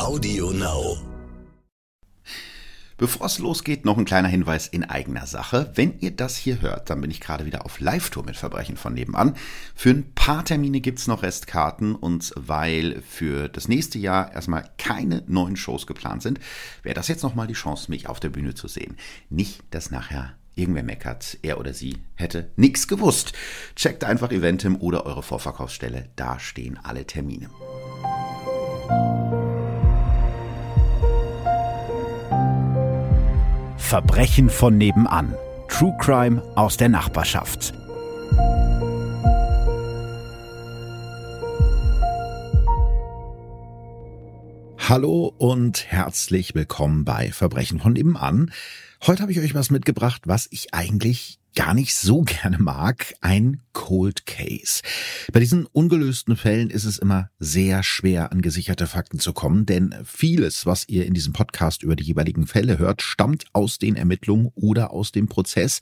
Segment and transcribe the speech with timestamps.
[0.00, 0.96] Audio Now.
[2.96, 5.70] Bevor es losgeht, noch ein kleiner Hinweis in eigener Sache.
[5.74, 8.94] Wenn ihr das hier hört, dann bin ich gerade wieder auf Live-Tour mit Verbrechen von
[8.94, 9.36] nebenan.
[9.74, 15.22] Für ein paar Termine gibt's noch Restkarten und weil für das nächste Jahr erstmal keine
[15.26, 16.40] neuen Shows geplant sind,
[16.82, 18.96] wäre das jetzt nochmal die Chance, mich auf der Bühne zu sehen.
[19.28, 23.34] Nicht, dass nachher irgendwer meckert, er oder sie hätte nichts gewusst.
[23.76, 27.50] Checkt einfach Eventim oder eure Vorverkaufsstelle, da stehen alle Termine.
[33.90, 35.34] Verbrechen von nebenan.
[35.66, 37.74] True Crime aus der Nachbarschaft.
[44.78, 48.52] Hallo und herzlich willkommen bei Verbrechen von nebenan.
[49.04, 53.60] Heute habe ich euch was mitgebracht, was ich eigentlich gar nicht so gerne mag, ein
[53.72, 54.82] Cold Case.
[55.32, 59.94] Bei diesen ungelösten Fällen ist es immer sehr schwer, an gesicherte Fakten zu kommen, denn
[60.04, 64.50] vieles, was ihr in diesem Podcast über die jeweiligen Fälle hört, stammt aus den Ermittlungen
[64.54, 65.80] oder aus dem Prozess.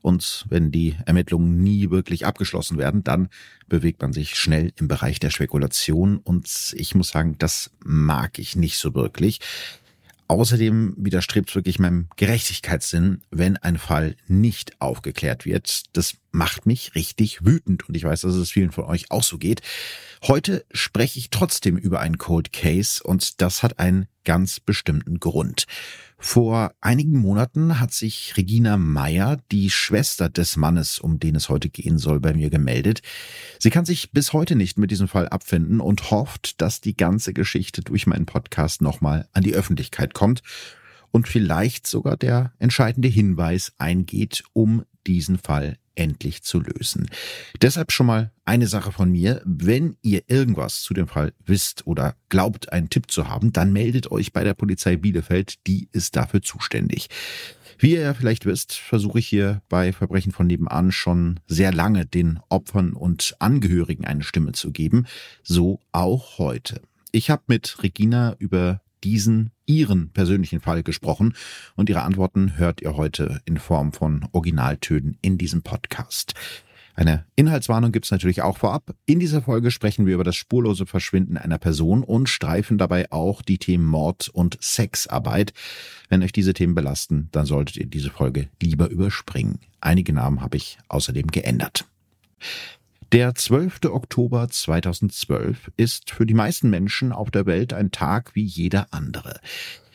[0.00, 3.28] Und wenn die Ermittlungen nie wirklich abgeschlossen werden, dann
[3.68, 6.18] bewegt man sich schnell im Bereich der Spekulation.
[6.18, 9.38] Und ich muss sagen, das mag ich nicht so wirklich.
[10.32, 15.82] Außerdem widerstrebt es wirklich meinem Gerechtigkeitssinn, wenn ein Fall nicht aufgeklärt wird.
[15.92, 19.38] Das macht mich richtig wütend und ich weiß, dass es vielen von euch auch so
[19.38, 19.60] geht.
[20.24, 25.66] Heute spreche ich trotzdem über einen Cold Case und das hat einen ganz bestimmten Grund.
[26.16, 31.68] Vor einigen Monaten hat sich Regina Meyer, die Schwester des Mannes, um den es heute
[31.68, 33.02] gehen soll, bei mir gemeldet.
[33.58, 37.32] Sie kann sich bis heute nicht mit diesem Fall abfinden und hofft, dass die ganze
[37.32, 40.42] Geschichte durch meinen Podcast nochmal an die Öffentlichkeit kommt
[41.10, 47.08] und vielleicht sogar der entscheidende Hinweis eingeht, um diesen Fall endlich zu lösen.
[47.60, 49.42] Deshalb schon mal eine Sache von mir.
[49.44, 54.10] Wenn ihr irgendwas zu dem Fall wisst oder glaubt, einen Tipp zu haben, dann meldet
[54.10, 55.66] euch bei der Polizei Bielefeld.
[55.66, 57.08] Die ist dafür zuständig.
[57.78, 62.06] Wie ihr ja vielleicht wisst, versuche ich hier bei Verbrechen von nebenan schon sehr lange
[62.06, 65.06] den Opfern und Angehörigen eine Stimme zu geben.
[65.42, 66.82] So auch heute.
[67.10, 71.34] Ich habe mit Regina über diesen Ihren persönlichen Fall gesprochen
[71.76, 76.34] und Ihre Antworten hört ihr heute in Form von Originaltönen in diesem Podcast.
[76.94, 78.94] Eine Inhaltswarnung gibt's natürlich auch vorab.
[79.06, 83.40] In dieser Folge sprechen wir über das spurlose Verschwinden einer Person und streifen dabei auch
[83.40, 85.54] die Themen Mord und Sexarbeit.
[86.10, 89.60] Wenn euch diese Themen belasten, dann solltet ihr diese Folge lieber überspringen.
[89.80, 91.86] Einige Namen habe ich außerdem geändert.
[93.12, 93.80] Der 12.
[93.90, 99.38] Oktober 2012 ist für die meisten Menschen auf der Welt ein Tag wie jeder andere.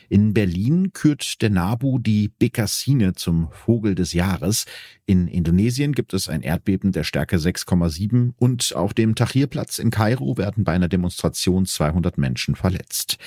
[0.08, 4.66] In Berlin kürt der Nabu die Bekassine zum Vogel des Jahres.
[5.04, 10.38] In Indonesien gibt es ein Erdbeben der Stärke 6,7 und auf dem Tahrirplatz in Kairo
[10.38, 13.18] werden bei einer Demonstration 200 Menschen verletzt.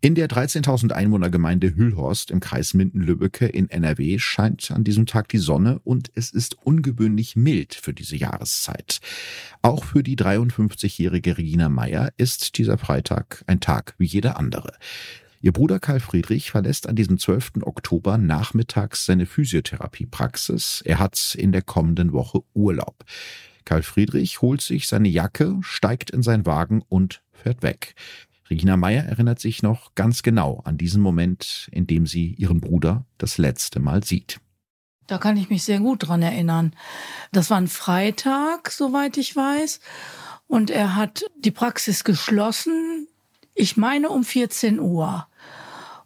[0.00, 5.38] In der 13.000 Einwohnergemeinde Hüllhorst im Kreis Minden-Lübbecke in NRW scheint an diesem Tag die
[5.38, 9.00] Sonne und es ist ungewöhnlich mild für diese Jahreszeit.
[9.62, 14.74] Auch für die 53-jährige Regina Meyer ist dieser Freitag ein Tag wie jeder andere.
[15.40, 17.62] Ihr Bruder Karl Friedrich verlässt an diesem 12.
[17.62, 20.82] Oktober nachmittags seine Physiotherapiepraxis.
[20.84, 23.04] Er hat in der kommenden Woche Urlaub.
[23.64, 27.94] Karl Friedrich holt sich seine Jacke, steigt in seinen Wagen und fährt weg.
[28.48, 33.04] Regina Meyer erinnert sich noch ganz genau an diesen Moment, in dem sie ihren Bruder
[33.18, 34.40] das letzte Mal sieht.
[35.06, 36.74] Da kann ich mich sehr gut dran erinnern.
[37.32, 39.80] Das war ein Freitag, soweit ich weiß.
[40.48, 43.08] Und er hat die Praxis geschlossen.
[43.54, 45.26] Ich meine um 14 Uhr.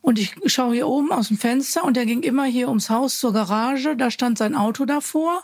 [0.03, 3.19] Und ich schaue hier oben aus dem Fenster und er ging immer hier ums Haus
[3.19, 3.97] zur Garage.
[3.97, 5.43] Da stand sein Auto davor.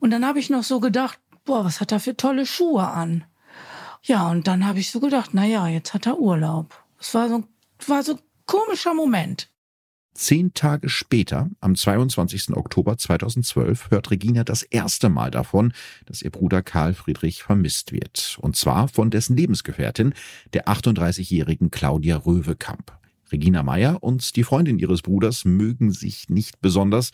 [0.00, 3.24] Und dann habe ich noch so gedacht, boah, was hat er für tolle Schuhe an?
[4.02, 6.82] Ja, und dann habe ich so gedacht, na ja, jetzt hat er Urlaub.
[7.00, 7.44] Es war so,
[7.86, 9.50] war so ein komischer Moment.
[10.14, 12.56] Zehn Tage später, am 22.
[12.56, 15.72] Oktober 2012, hört Regina das erste Mal davon,
[16.06, 18.36] dass ihr Bruder Karl Friedrich vermisst wird.
[18.40, 20.14] Und zwar von dessen Lebensgefährtin,
[20.54, 22.98] der 38-jährigen Claudia Röwekamp.
[23.30, 27.10] Regina Meyer und die Freundin ihres Bruders mögen sich nicht besonders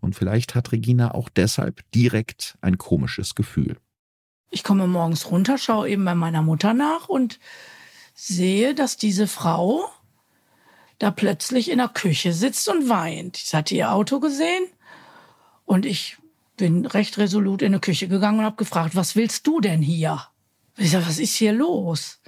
[0.00, 3.76] und vielleicht hat Regina auch deshalb direkt ein komisches Gefühl.
[4.50, 7.38] Ich komme morgens runter, schaue eben bei meiner Mutter nach und
[8.14, 9.90] sehe, dass diese Frau
[10.98, 13.38] da plötzlich in der Küche sitzt und weint.
[13.38, 14.64] Ich hatte ihr Auto gesehen
[15.64, 16.16] und ich
[16.56, 20.26] bin recht resolut in die Küche gegangen und habe gefragt, was willst du denn hier?
[20.78, 22.20] Ich sage, was ist hier los?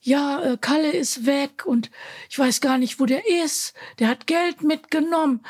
[0.00, 1.90] Ja, äh, Kalle ist weg und
[2.30, 3.74] ich weiß gar nicht, wo der ist.
[3.98, 5.44] Der hat Geld mitgenommen.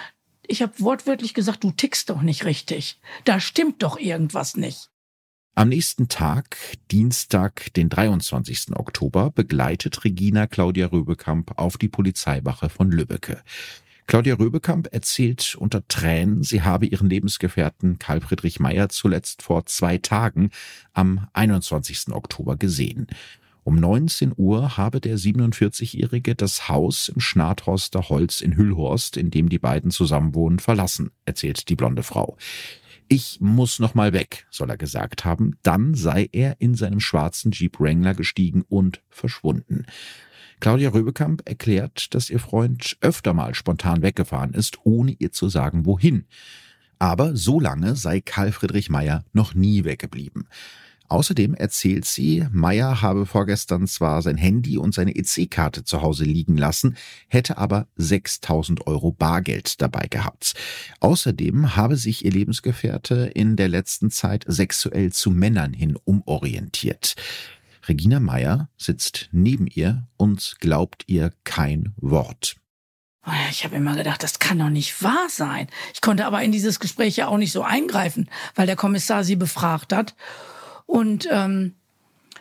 [0.46, 2.98] Ich habe wortwörtlich gesagt, du tickst doch nicht richtig.
[3.24, 4.90] Da stimmt doch irgendwas nicht.
[5.54, 6.56] Am nächsten Tag,
[6.90, 8.76] Dienstag, den 23.
[8.76, 13.42] Oktober, begleitet Regina Claudia Röbekamp auf die Polizeiwache von Lübbecke.
[14.06, 19.98] Claudia Röbekamp erzählt unter Tränen, sie habe ihren Lebensgefährten Karl Friedrich Meyer zuletzt vor zwei
[19.98, 20.50] Tagen
[20.94, 22.12] am 21.
[22.12, 23.06] Oktober gesehen.
[23.64, 29.50] Um 19 Uhr habe der 47-Jährige das Haus im Schnathorster Holz in Hüllhorst, in dem
[29.50, 32.38] die beiden zusammenwohnen, verlassen, erzählt die blonde Frau.
[33.10, 35.56] Ich muss noch mal weg, soll er gesagt haben.
[35.62, 39.86] Dann sei er in seinem schwarzen Jeep Wrangler gestiegen und verschwunden.
[40.60, 45.86] Claudia Röbekamp erklärt, dass ihr Freund öfter mal spontan weggefahren ist, ohne ihr zu sagen,
[45.86, 46.26] wohin.
[46.98, 50.48] Aber so lange sei Karl Friedrich Meyer noch nie weggeblieben.
[51.08, 56.58] Außerdem erzählt sie, Meyer habe vorgestern zwar sein Handy und seine EC-Karte zu Hause liegen
[56.58, 56.96] lassen,
[57.28, 60.54] hätte aber 6000 Euro Bargeld dabei gehabt.
[61.00, 67.16] Außerdem habe sich ihr Lebensgefährte in der letzten Zeit sexuell zu Männern hin umorientiert.
[67.88, 72.56] Regina Meyer sitzt neben ihr und glaubt ihr kein Wort.
[73.26, 75.68] Oh ich habe immer gedacht, das kann doch nicht wahr sein.
[75.92, 79.36] Ich konnte aber in dieses Gespräch ja auch nicht so eingreifen, weil der Kommissar sie
[79.36, 80.14] befragt hat.
[80.88, 81.74] Und ähm,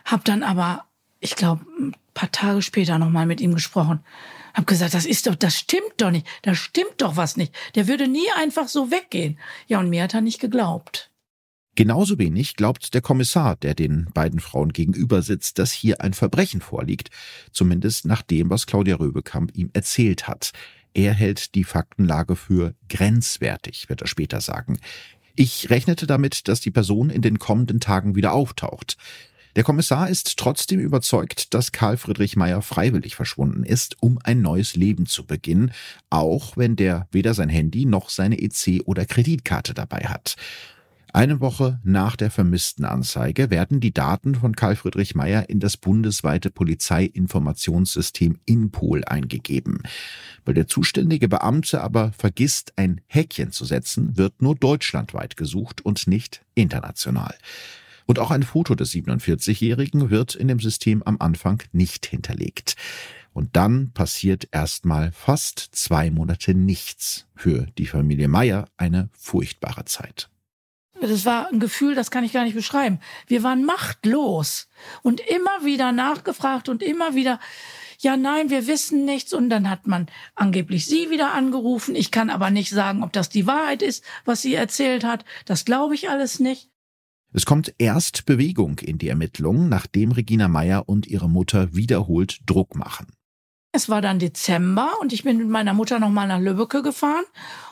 [0.06, 0.86] habe dann aber,
[1.20, 4.00] ich glaube, ein paar Tage später nochmal mit ihm gesprochen.
[4.54, 6.26] Hab gesagt, das ist doch, das stimmt doch nicht.
[6.42, 7.54] Da stimmt doch was nicht.
[7.74, 9.38] Der würde nie einfach so weggehen.
[9.66, 11.10] Ja, und mir hat er nicht geglaubt.
[11.74, 16.62] Genauso wenig glaubt der Kommissar, der den beiden Frauen gegenüber sitzt, dass hier ein Verbrechen
[16.62, 17.10] vorliegt.
[17.52, 20.52] Zumindest nach dem, was Claudia Röbekamp ihm erzählt hat.
[20.94, 24.80] Er hält die Faktenlage für grenzwertig, wird er später sagen.
[25.40, 28.96] Ich rechnete damit, dass die Person in den kommenden Tagen wieder auftaucht.
[29.54, 34.74] Der Kommissar ist trotzdem überzeugt, dass Karl Friedrich Meyer freiwillig verschwunden ist, um ein neues
[34.74, 35.70] Leben zu beginnen,
[36.10, 40.34] auch wenn der weder sein Handy noch seine EC oder Kreditkarte dabei hat.
[41.14, 45.78] Eine Woche nach der vermissten Anzeige werden die Daten von Karl Friedrich Meyer in das
[45.78, 49.82] bundesweite Polizeiinformationssystem INPOL eingegeben.
[50.44, 56.06] Weil der zuständige Beamte aber vergisst, ein Häkchen zu setzen, wird nur deutschlandweit gesucht und
[56.06, 57.34] nicht international.
[58.04, 62.76] Und auch ein Foto des 47-Jährigen wird in dem System am Anfang nicht hinterlegt.
[63.32, 67.26] Und dann passiert erstmal fast zwei Monate nichts.
[67.34, 70.28] Für die Familie Meyer eine furchtbare Zeit.
[71.00, 73.00] Das war ein Gefühl, das kann ich gar nicht beschreiben.
[73.26, 74.68] Wir waren machtlos
[75.02, 77.40] und immer wieder nachgefragt und immer wieder,
[78.00, 79.32] ja, nein, wir wissen nichts.
[79.32, 81.94] Und dann hat man angeblich sie wieder angerufen.
[81.94, 85.24] Ich kann aber nicht sagen, ob das die Wahrheit ist, was sie erzählt hat.
[85.46, 86.70] Das glaube ich alles nicht.
[87.32, 92.74] Es kommt erst Bewegung in die Ermittlungen, nachdem Regina Meyer und ihre Mutter wiederholt Druck
[92.74, 93.17] machen.
[93.70, 97.24] Es war dann Dezember und ich bin mit meiner Mutter nochmal nach Lübbecke gefahren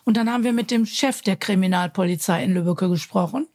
[0.05, 3.47] und dann haben wir mit dem Chef der Kriminalpolizei in Lübbecke gesprochen.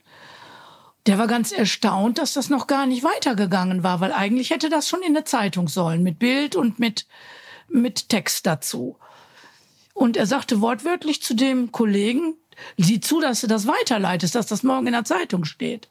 [1.06, 4.88] Der war ganz erstaunt, dass das noch gar nicht weitergegangen war, weil eigentlich hätte das
[4.88, 7.08] schon in der Zeitung sollen, mit Bild und mit,
[7.68, 8.98] mit Text dazu.
[9.94, 12.36] Und er sagte wortwörtlich zu dem Kollegen,
[12.78, 15.90] sieh zu, dass du das weiterleitest, dass das morgen in der Zeitung steht.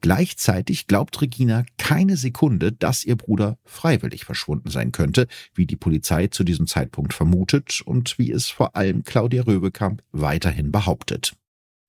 [0.00, 6.28] Gleichzeitig glaubt Regina keine Sekunde, dass ihr Bruder freiwillig verschwunden sein könnte, wie die Polizei
[6.28, 11.34] zu diesem Zeitpunkt vermutet und wie es vor allem Claudia Röbekamp weiterhin behauptet.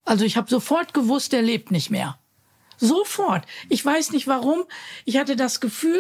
[0.04, 2.18] Also ich habe sofort gewusst, er lebt nicht mehr.
[2.78, 3.46] Sofort.
[3.70, 4.64] Ich weiß nicht warum.
[5.06, 6.00] Ich hatte das Gefühl,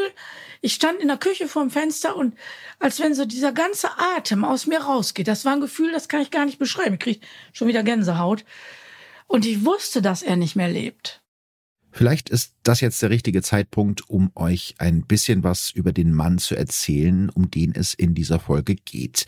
[0.61, 2.35] ich stand in der Küche vorm Fenster und
[2.79, 5.27] als wenn so dieser ganze Atem aus mir rausgeht.
[5.27, 6.95] Das war ein Gefühl, das kann ich gar nicht beschreiben.
[6.95, 7.21] Ich krieg
[7.53, 8.43] schon wieder Gänsehaut.
[9.27, 11.21] Und ich wusste, dass er nicht mehr lebt.
[11.91, 16.37] Vielleicht ist das jetzt der richtige Zeitpunkt, um euch ein bisschen was über den Mann
[16.37, 19.25] zu erzählen, um den es in dieser Folge geht.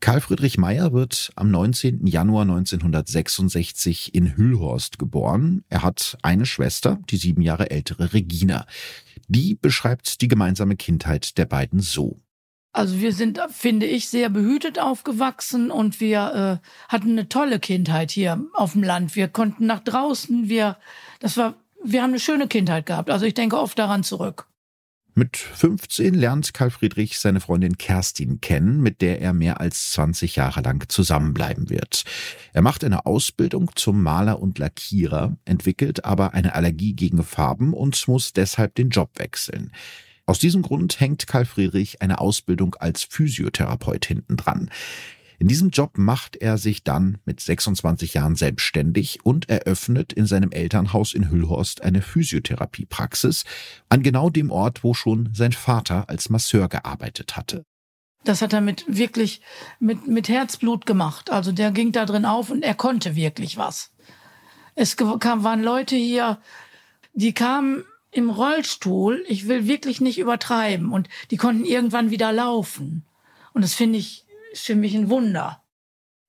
[0.00, 2.06] Karl Friedrich Meyer wird am 19.
[2.06, 5.62] Januar 1966 in Hüllhorst geboren.
[5.68, 8.66] Er hat eine Schwester, die sieben Jahre ältere Regina.
[9.28, 12.18] Die beschreibt die gemeinsame Kindheit der beiden so.
[12.72, 18.10] Also wir sind, finde ich, sehr behütet aufgewachsen und wir äh, hatten eine tolle Kindheit
[18.10, 19.16] hier auf dem Land.
[19.16, 20.78] Wir konnten nach draußen, wir,
[21.18, 23.10] das war wir haben eine schöne Kindheit gehabt.
[23.10, 24.46] Also ich denke oft daran zurück.
[25.14, 30.36] Mit 15 lernt Karl Friedrich seine Freundin Kerstin kennen, mit der er mehr als 20
[30.36, 32.04] Jahre lang zusammenbleiben wird.
[32.52, 38.06] Er macht eine Ausbildung zum Maler und Lackierer, entwickelt aber eine Allergie gegen Farben und
[38.06, 39.72] muss deshalb den Job wechseln.
[40.26, 44.70] Aus diesem Grund hängt Karl Friedrich eine Ausbildung als Physiotherapeut hinten dran.
[45.40, 50.52] In diesem Job macht er sich dann mit 26 Jahren selbstständig und eröffnet in seinem
[50.52, 53.44] Elternhaus in Hüllhorst eine Physiotherapiepraxis
[53.88, 57.64] an genau dem Ort, wo schon sein Vater als Masseur gearbeitet hatte.
[58.24, 59.40] Das hat er mit wirklich
[59.78, 61.30] mit, mit Herzblut gemacht.
[61.30, 63.92] Also der ging da drin auf und er konnte wirklich was.
[64.74, 66.38] Es kam, waren Leute hier,
[67.14, 73.06] die kamen im Rollstuhl, ich will wirklich nicht übertreiben, und die konnten irgendwann wieder laufen.
[73.54, 75.62] Und das finde ich, ist für mich ein Wunder.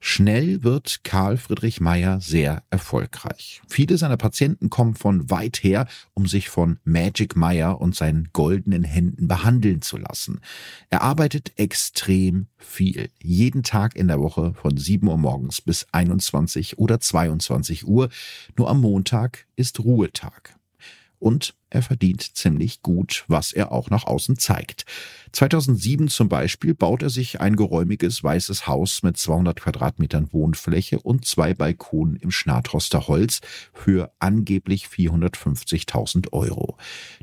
[0.04, 3.62] Schnell wird Karl Friedrich Meyer sehr erfolgreich.
[3.68, 8.84] Viele seiner Patienten kommen von weit her, um sich von Magic Meyer und seinen goldenen
[8.84, 10.42] Händen behandeln zu lassen.
[10.90, 13.12] Er arbeitet extrem viel.
[13.22, 18.10] Jeden Tag in der Woche von 7 Uhr morgens bis 21 oder 22 Uhr.
[18.58, 20.56] Nur am Montag ist Ruhetag.
[21.20, 24.86] Und er verdient ziemlich gut, was er auch nach außen zeigt.
[25.32, 31.25] 2007 zum Beispiel baut er sich ein geräumiges weißes Haus mit 200 Quadratmetern Wohnfläche und
[31.25, 33.40] zwei Balkonen im Schnatroster Holz
[33.74, 36.78] für angeblich 450.000 Euro.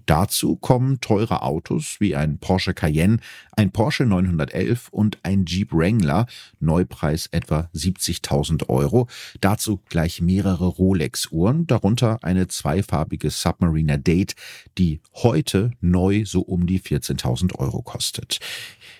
[0.07, 3.19] Dazu kommen teure Autos wie ein Porsche Cayenne,
[3.53, 6.27] ein Porsche 911 und ein Jeep Wrangler,
[6.61, 9.07] Neupreis etwa 70.000 Euro.
[9.43, 14.35] Dazu gleich mehrere Rolex-Uhren, darunter eine zweifarbige Submariner Date,
[14.77, 18.39] die heute neu so um die 14.000 Euro kostet.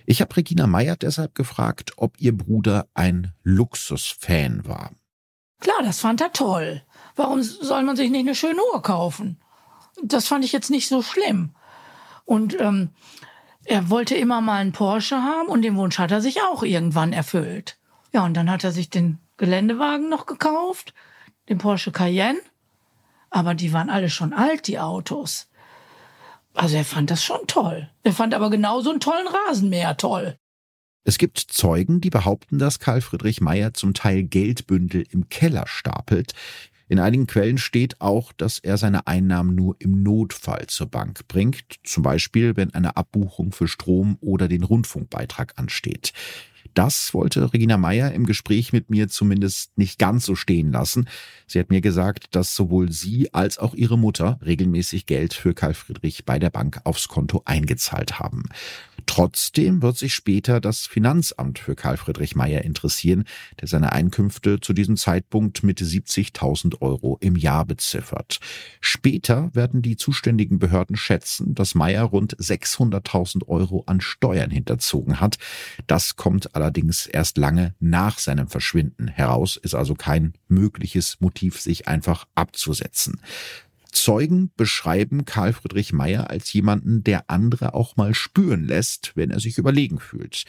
[0.07, 4.93] Ich habe Regina Meyer deshalb gefragt, ob ihr Bruder ein Luxusfan war.
[5.61, 6.83] Klar, das fand er toll.
[7.17, 9.41] Warum soll man sich nicht eine schöne Uhr kaufen?
[10.03, 11.55] Das fand ich jetzt nicht so schlimm.
[12.25, 12.91] Und ähm,
[13.65, 17.13] er wollte immer mal einen Porsche haben und den Wunsch hat er sich auch irgendwann
[17.13, 17.79] erfüllt.
[18.13, 20.95] Ja, und dann hat er sich den Geländewagen noch gekauft,
[21.49, 22.41] den Porsche Cayenne.
[23.31, 25.49] Aber die waren alle schon alt, die Autos.
[26.55, 27.89] Also er fand das schon toll.
[28.03, 30.37] Er fand aber genauso einen tollen Rasenmäher toll.
[31.05, 36.35] Es gibt Zeugen, die behaupten, dass Karl Friedrich Meyer zum Teil Geldbündel im Keller stapelt.
[36.89, 41.77] In einigen Quellen steht auch, dass er seine Einnahmen nur im Notfall zur Bank bringt,
[41.85, 46.13] zum Beispiel wenn eine Abbuchung für Strom oder den Rundfunkbeitrag ansteht.
[46.79, 51.09] Das wollte Regina Meyer im Gespräch mit mir zumindest nicht ganz so stehen lassen.
[51.49, 55.75] Sie hat mir gesagt, dass sowohl sie als auch ihre Mutter regelmäßig Geld für Karl
[55.75, 58.45] Friedrich bei der Bank aufs Konto eingezahlt haben.
[59.07, 63.25] Trotzdem wird sich später das Finanzamt für Karl Friedrich Meyer interessieren,
[63.61, 68.39] der seine Einkünfte zu diesem Zeitpunkt mit 70.000 Euro im Jahr beziffert.
[68.81, 75.39] Später werden die zuständigen Behörden schätzen, dass Meyer rund 600.000 Euro an Steuern hinterzogen hat.
[75.87, 76.68] Das kommt allerdings
[77.13, 83.21] erst lange nach seinem Verschwinden heraus, ist also kein mögliches Motiv, sich einfach abzusetzen.
[83.93, 89.41] Zeugen beschreiben Karl Friedrich Meyer als jemanden, der andere auch mal spüren lässt, wenn er
[89.41, 90.45] sich überlegen fühlt.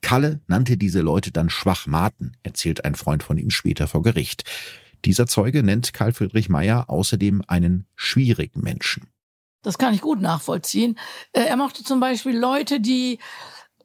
[0.00, 4.44] Kalle nannte diese Leute dann Schwachmaten, erzählt ein Freund von ihm später vor Gericht.
[5.04, 9.08] Dieser Zeuge nennt Karl Friedrich Meyer außerdem einen schwierigen Menschen.
[9.62, 10.98] Das kann ich gut nachvollziehen.
[11.32, 13.18] Äh, er mochte zum Beispiel Leute, die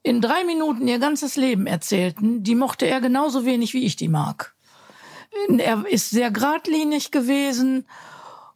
[0.03, 4.08] in drei Minuten ihr ganzes Leben erzählten, die mochte er genauso wenig, wie ich die
[4.08, 4.56] mag.
[5.58, 7.86] Er ist sehr geradlinig gewesen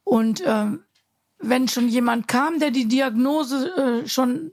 [0.04, 0.66] und äh,
[1.40, 4.52] wenn schon jemand kam, der die Diagnose äh, schon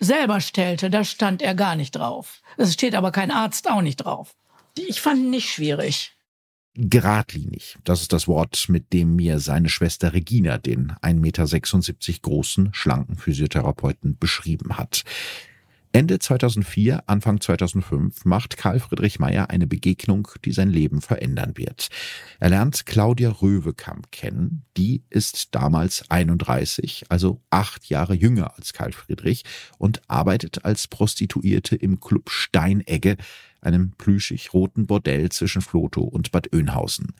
[0.00, 2.40] selber stellte, da stand er gar nicht drauf.
[2.56, 4.34] Es steht aber kein Arzt auch nicht drauf.
[4.76, 6.12] Ich fand ihn nicht schwierig.
[6.76, 12.74] Geradlinig, das ist das Wort, mit dem mir seine Schwester Regina den 1,76 Meter großen,
[12.74, 15.04] schlanken Physiotherapeuten beschrieben hat.
[15.94, 21.86] Ende 2004, Anfang 2005 macht Karl Friedrich Meyer eine Begegnung, die sein Leben verändern wird.
[22.40, 24.64] Er lernt Claudia Röwekamp kennen.
[24.76, 29.44] Die ist damals 31, also acht Jahre jünger als Karl Friedrich
[29.78, 33.16] und arbeitet als Prostituierte im Club Steinegge,
[33.60, 37.14] einem plüschig roten Bordell zwischen Flotow und Bad Oeynhausen.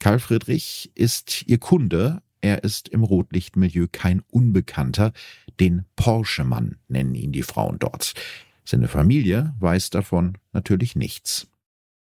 [0.00, 5.12] Karl Friedrich ist ihr Kunde, er ist im Rotlichtmilieu kein Unbekannter,
[5.60, 8.14] den Porsche-Mann nennen ihn die Frauen dort.
[8.64, 11.46] Seine Familie weiß davon natürlich nichts.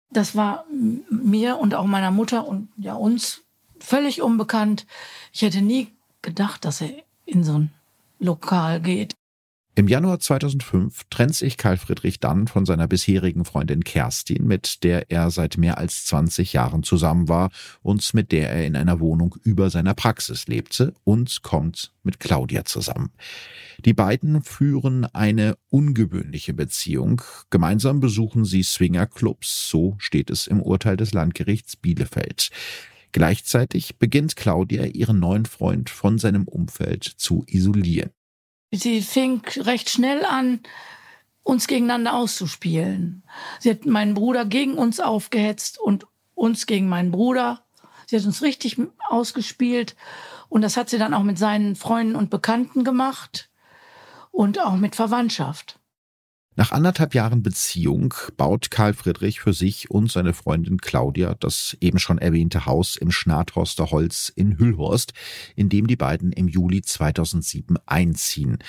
[0.10, 0.66] Das war
[1.10, 3.44] mir und auch meiner Mutter und ja uns
[3.80, 4.86] völlig unbekannt.
[5.32, 5.90] Ich hätte nie
[6.22, 6.92] gedacht, dass er
[7.26, 7.72] in so ein
[8.20, 9.14] Lokal geht.
[9.78, 15.12] Im Januar 2005 trennt sich Karl Friedrich dann von seiner bisherigen Freundin Kerstin, mit der
[15.12, 17.50] er seit mehr als 20 Jahren zusammen war
[17.82, 22.64] und mit der er in einer Wohnung über seiner Praxis lebte und kommt mit Claudia
[22.64, 23.12] zusammen.
[23.84, 27.22] Die beiden führen eine ungewöhnliche Beziehung.
[27.50, 32.50] Gemeinsam besuchen sie Swingerclubs, so steht es im Urteil des Landgerichts Bielefeld.
[33.12, 38.12] Gleichzeitig beginnt Claudia ihren neuen Freund von seinem Umfeld zu isolieren.
[38.72, 40.60] Sie fing recht schnell an,
[41.44, 43.24] uns gegeneinander auszuspielen.
[43.60, 47.64] Sie hat meinen Bruder gegen uns aufgehetzt und uns gegen meinen Bruder.
[48.08, 48.78] Sie hat uns richtig
[49.10, 49.96] ausgespielt
[50.50, 53.50] und das hat sie dann auch mit seinen Freunden und Bekannten gemacht
[54.32, 55.80] und auch mit Verwandtschaft.
[56.58, 62.00] Nach anderthalb Jahren Beziehung baut Karl Friedrich für sich und seine Freundin Claudia das eben
[62.00, 65.12] schon erwähnte Haus im Schnathorster Holz in Hüllhorst,
[65.58, 68.60] in dem die beiden im Juli 2007 einziehen.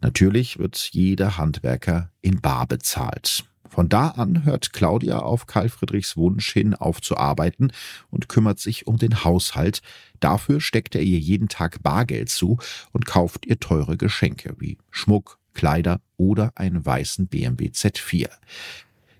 [0.00, 3.44] Natürlich wird jeder Handwerker in Bar bezahlt.
[3.68, 7.72] Von da an hört Claudia auf Karl Friedrichs Wunsch hin aufzuarbeiten
[8.08, 9.82] und kümmert sich um den Haushalt.
[10.20, 12.56] Dafür steckt er ihr jeden Tag Bargeld zu
[12.92, 18.28] und kauft ihr teure Geschenke wie Schmuck, Kleider oder einen weißen BMW Z4.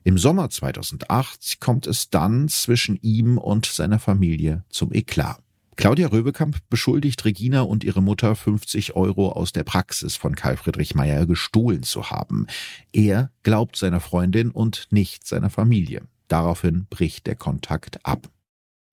[0.06, 5.38] Im Sommer 2008 kommt es dann zwischen ihm und seiner Familie zum Eklat.
[5.76, 10.94] Claudia Röbekamp beschuldigt Regina und ihre Mutter 50 Euro aus der Praxis von Karl Friedrich
[10.94, 12.46] Meyer gestohlen zu haben.
[12.92, 16.02] Er glaubt seiner Freundin und nicht seiner Familie.
[16.28, 18.28] Daraufhin bricht der Kontakt ab.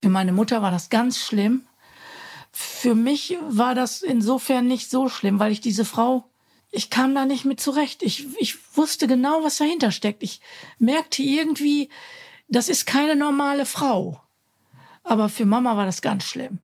[0.03, 1.61] Für meine Mutter war das ganz schlimm.
[2.51, 6.30] Für mich war das insofern nicht so schlimm, weil ich diese Frau
[6.71, 8.01] ich kam da nicht mit zurecht.
[8.01, 10.23] Ich, ich wusste genau, was dahinter steckt.
[10.23, 10.39] Ich
[10.79, 11.89] merkte irgendwie,
[12.47, 14.21] das ist keine normale Frau.
[15.03, 16.59] Aber für Mama war das ganz schlimm.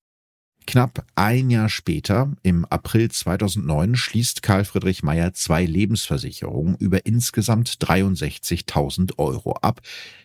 [0.65, 7.69] Knapp ein Jahr später, im April 2009, schließt Karl Friedrich Meyer zwei Lebensversicherungen über insgesamt
[7.69, 9.79] 63.000 Euro ab.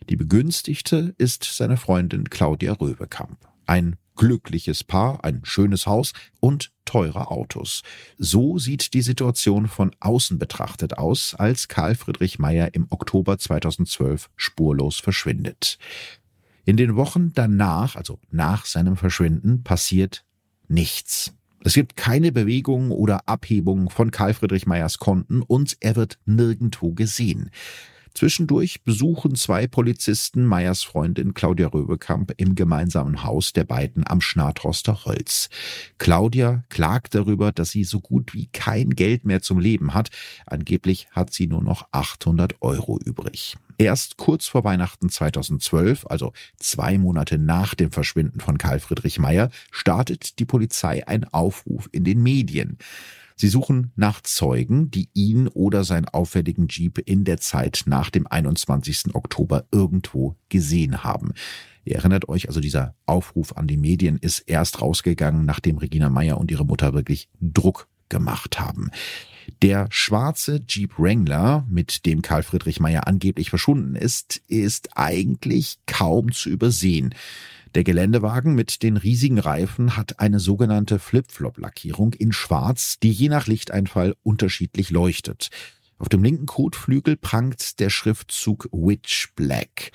[0.08, 3.38] Die begünstigte ist seine Freundin Claudia Röbekamp.
[3.66, 7.82] Ein glückliches Paar, ein schönes Haus und teure Autos.
[8.18, 14.30] So sieht die Situation von außen betrachtet aus, als Karl Friedrich Meyer im Oktober 2012
[14.36, 15.78] spurlos verschwindet.
[16.64, 20.24] In den Wochen danach, also nach seinem Verschwinden, passiert
[20.68, 21.34] nichts.
[21.64, 26.92] Es gibt keine Bewegung oder Abhebung von Karl Friedrich Meyers Konten und er wird nirgendwo
[26.92, 27.50] gesehen.
[28.14, 35.04] Zwischendurch besuchen zwei Polizisten Meyers Freundin Claudia Röbekamp im gemeinsamen Haus der beiden am Schnathorster
[35.04, 35.48] Holz.
[35.98, 40.10] Claudia klagt darüber, dass sie so gut wie kein Geld mehr zum Leben hat.
[40.46, 43.56] Angeblich hat sie nur noch 800 Euro übrig.
[43.78, 49.50] Erst kurz vor Weihnachten 2012, also zwei Monate nach dem Verschwinden von Karl Friedrich Meyer,
[49.70, 52.78] startet die Polizei einen Aufruf in den Medien.
[53.42, 58.28] Sie suchen nach Zeugen, die ihn oder seinen auffälligen Jeep in der Zeit nach dem
[58.28, 59.16] 21.
[59.16, 61.32] Oktober irgendwo gesehen haben.
[61.84, 66.38] Ihr erinnert euch, also dieser Aufruf an die Medien ist erst rausgegangen, nachdem Regina Meyer
[66.38, 68.92] und ihre Mutter wirklich Druck gemacht haben.
[69.60, 76.30] Der schwarze Jeep Wrangler, mit dem Karl Friedrich Meyer angeblich verschwunden ist, ist eigentlich kaum
[76.30, 77.12] zu übersehen.
[77.74, 83.46] Der Geländewagen mit den riesigen Reifen hat eine sogenannte Flip-Flop-Lackierung in Schwarz, die je nach
[83.46, 85.48] Lichteinfall unterschiedlich leuchtet.
[85.96, 89.92] Auf dem linken Kotflügel prangt der Schriftzug Witch Black.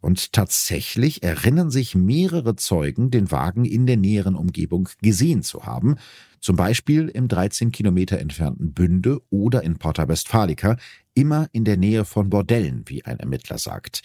[0.00, 5.96] Und tatsächlich erinnern sich mehrere Zeugen, den Wagen in der näheren Umgebung gesehen zu haben,
[6.40, 10.78] zum Beispiel im 13 Kilometer entfernten Bünde oder in Porta Westfalica,
[11.14, 14.02] immer in der Nähe von Bordellen, wie ein Ermittler sagt.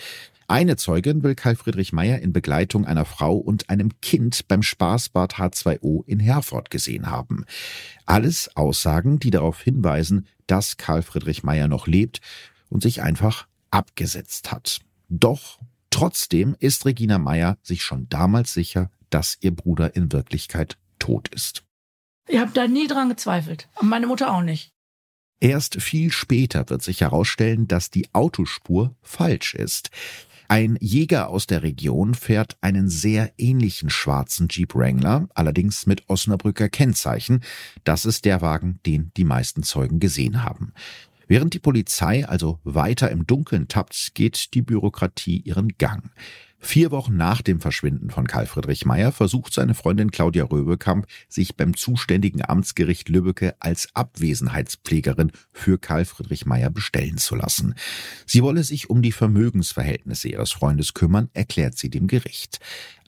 [0.48, 5.36] Eine Zeugin will Karl Friedrich Meyer in Begleitung einer Frau und einem Kind beim Spaßbad
[5.36, 7.46] H2O in Herford gesehen haben.
[8.06, 12.22] Alles Aussagen, die darauf hinweisen, dass Karl Friedrich Meyer noch lebt
[12.70, 14.82] und sich einfach abgesetzt hat.
[15.10, 15.58] Doch
[15.90, 21.64] trotzdem ist Regina Meyer sich schon damals sicher, dass ihr Bruder in Wirklichkeit tot ist.
[22.28, 23.68] Ich habe da nie dran gezweifelt.
[23.82, 24.75] Meine Mutter auch nicht.
[25.40, 29.92] Erst viel später wird sich herausstellen, dass die Autospur falsch ist.
[30.48, 36.70] Ein Jäger aus der Region fährt einen sehr ähnlichen schwarzen Jeep Wrangler, allerdings mit Osnabrücker
[36.70, 37.42] Kennzeichen.
[37.84, 40.72] Das ist der Wagen, den die meisten Zeugen gesehen haben.
[41.28, 46.12] Während die Polizei also weiter im Dunkeln tappt, geht die Bürokratie ihren Gang.
[46.58, 51.56] Vier Wochen nach dem Verschwinden von Karl Friedrich Meyer versucht seine Freundin Claudia Röbekamp, sich
[51.56, 57.76] beim zuständigen Amtsgericht Lübbecke als Abwesenheitspflegerin für Karl Friedrich Meyer bestellen zu lassen.
[58.26, 62.60] Sie wolle sich um die Vermögensverhältnisse ihres Freundes kümmern, erklärt sie dem Gericht.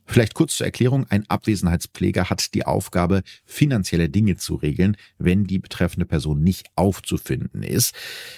[0.08, 1.06] Vielleicht kurz zur Erklärung.
[1.10, 7.62] Ein Abwesenheitspfleger hat die Aufgabe, finanzielle Dinge zu regeln, wenn die betreffende Person nicht aufzufinden
[7.62, 7.94] ist.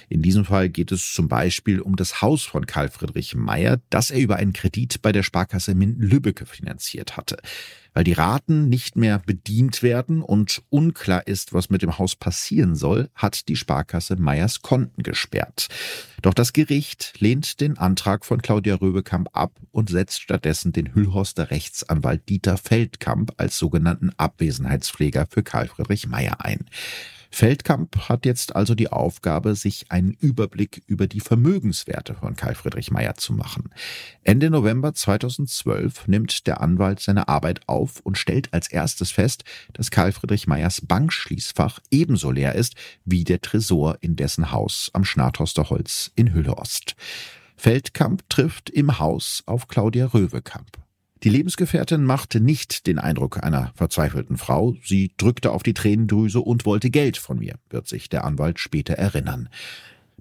[0.09, 4.09] In diesem Fall geht es zum Beispiel um das Haus von Karl Friedrich Meyer, das
[4.09, 7.37] er über einen Kredit bei der Sparkasse Minden-Lübbecke finanziert hatte
[7.93, 12.75] weil die Raten nicht mehr bedient werden und unklar ist, was mit dem Haus passieren
[12.75, 15.67] soll, hat die Sparkasse Meyers Konten gesperrt.
[16.21, 21.51] Doch das Gericht lehnt den Antrag von Claudia Röbekamp ab und setzt stattdessen den Hüllhorster
[21.51, 26.65] Rechtsanwalt Dieter Feldkamp als sogenannten Abwesenheitspfleger für Karl Friedrich Meyer ein.
[27.31, 32.91] Feldkamp hat jetzt also die Aufgabe, sich einen Überblick über die Vermögenswerte von Karl Friedrich
[32.91, 33.69] Meyer zu machen.
[34.23, 39.91] Ende November 2012 nimmt der Anwalt seine Arbeit auf und stellt als erstes fest, dass
[39.91, 45.69] Karl Friedrich Meyers Bankschließfach ebenso leer ist wie der Tresor in dessen Haus am Schnathorster
[45.69, 46.95] Holz in Hülle Ost.
[47.55, 50.77] Feldkamp trifft im Haus auf Claudia Röwekamp.
[51.23, 54.75] Die Lebensgefährtin machte nicht den Eindruck einer verzweifelten Frau.
[54.83, 58.93] Sie drückte auf die Tränendrüse und wollte Geld von mir, wird sich der Anwalt später
[58.93, 59.49] erinnern.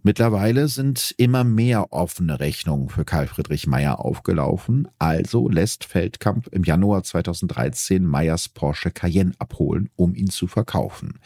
[0.02, 6.64] Mittlerweile sind immer mehr offene Rechnungen für Karl Friedrich Meyer aufgelaufen, also lässt Feldkamp im
[6.64, 11.20] Januar 2013 Meyers Porsche Cayenne abholen, um ihn zu verkaufen.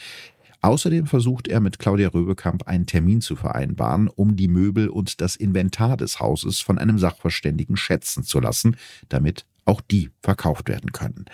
[0.62, 5.34] Außerdem versucht er mit Claudia Röbekamp einen Termin zu vereinbaren, um die Möbel und das
[5.34, 8.76] Inventar des Hauses von einem Sachverständigen schätzen zu lassen,
[9.08, 11.26] damit auch die verkauft werden können.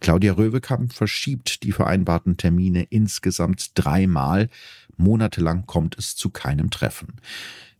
[0.00, 4.48] Claudia Röwekamp verschiebt die vereinbarten Termine insgesamt dreimal.
[4.96, 7.20] Monatelang kommt es zu keinem Treffen.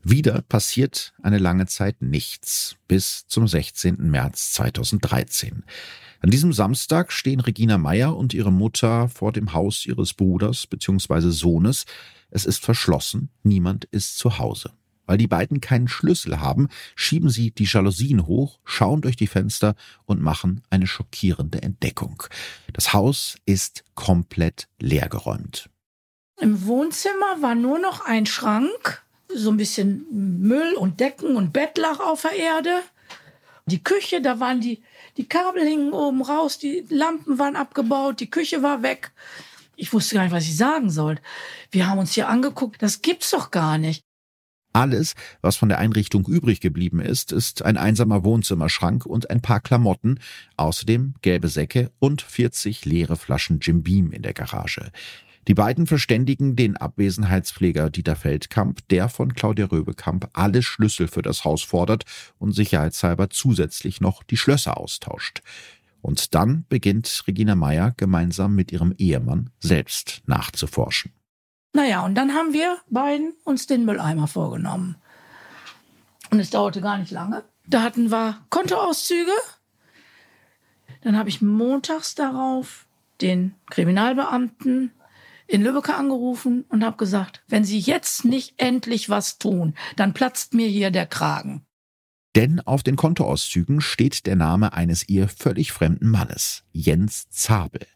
[0.04, 4.10] Wieder passiert eine lange Zeit nichts bis zum 16.
[4.10, 5.64] März 2013.
[6.20, 11.30] An diesem Samstag stehen Regina Meyer und ihre Mutter vor dem Haus ihres Bruders bzw.
[11.30, 11.84] Sohnes.
[12.30, 14.72] Es ist verschlossen, niemand ist zu Hause.
[15.12, 19.74] Weil die beiden keinen Schlüssel haben, schieben sie die Jalousien hoch, schauen durch die Fenster
[20.06, 22.22] und machen eine schockierende Entdeckung.
[22.72, 25.68] Das Haus ist komplett leergeräumt.
[26.40, 30.06] Im Wohnzimmer war nur noch ein Schrank, so ein bisschen
[30.40, 32.80] Müll und Decken und Bett lag auf der Erde.
[33.66, 34.82] Die Küche, da waren die,
[35.18, 39.12] die Kabel hingen oben raus, die Lampen waren abgebaut, die Küche war weg.
[39.76, 41.18] Ich wusste gar nicht, was ich sagen soll.
[41.70, 44.02] Wir haben uns hier angeguckt, das gibt's doch gar nicht.
[44.72, 49.60] Alles, was von der Einrichtung übrig geblieben ist, ist ein einsamer Wohnzimmerschrank und ein paar
[49.60, 50.18] Klamotten,
[50.56, 54.90] außerdem gelbe Säcke und 40 leere Flaschen Jim Beam in der Garage.
[55.48, 61.44] Die beiden verständigen den Abwesenheitspfleger Dieter Feldkamp, der von Claudia Röbekamp alle Schlüssel für das
[61.44, 62.04] Haus fordert
[62.38, 65.42] und sicherheitshalber zusätzlich noch die Schlösser austauscht.
[66.00, 71.12] Und dann beginnt Regina Meyer gemeinsam mit ihrem Ehemann selbst nachzuforschen.
[71.72, 74.96] Naja, und dann haben wir beiden uns den Mülleimer vorgenommen.
[76.30, 77.44] Und es dauerte gar nicht lange.
[77.66, 79.32] Da hatten wir Kontoauszüge.
[81.02, 82.86] Dann habe ich montags darauf
[83.20, 84.92] den Kriminalbeamten
[85.46, 90.54] in Lübeck angerufen und habe gesagt, wenn Sie jetzt nicht endlich was tun, dann platzt
[90.54, 91.66] mir hier der Kragen.
[92.34, 97.86] Denn auf den Kontoauszügen steht der Name eines ihr völlig fremden Mannes, Jens Zabel.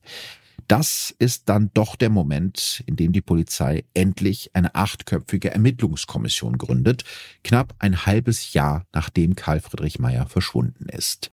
[0.68, 7.04] Das ist dann doch der Moment, in dem die Polizei endlich eine achtköpfige Ermittlungskommission gründet,
[7.44, 11.30] knapp ein halbes Jahr nachdem Karl Friedrich Meyer verschwunden ist.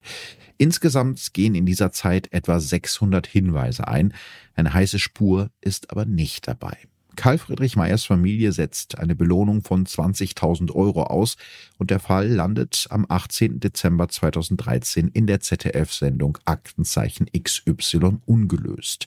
[0.59, 4.15] Insgesamt gehen in dieser Zeit etwa 600 Hinweise ein,
[4.55, 6.77] eine heiße Spur ist aber nicht dabei.
[7.17, 11.37] Karl Friedrich Meyers Familie setzt eine Belohnung von 20.000 Euro aus
[11.79, 13.61] und der Fall landet am 18.
[13.61, 19.07] Dezember 2013 in der ZDF-Sendung Aktenzeichen XY ungelöst.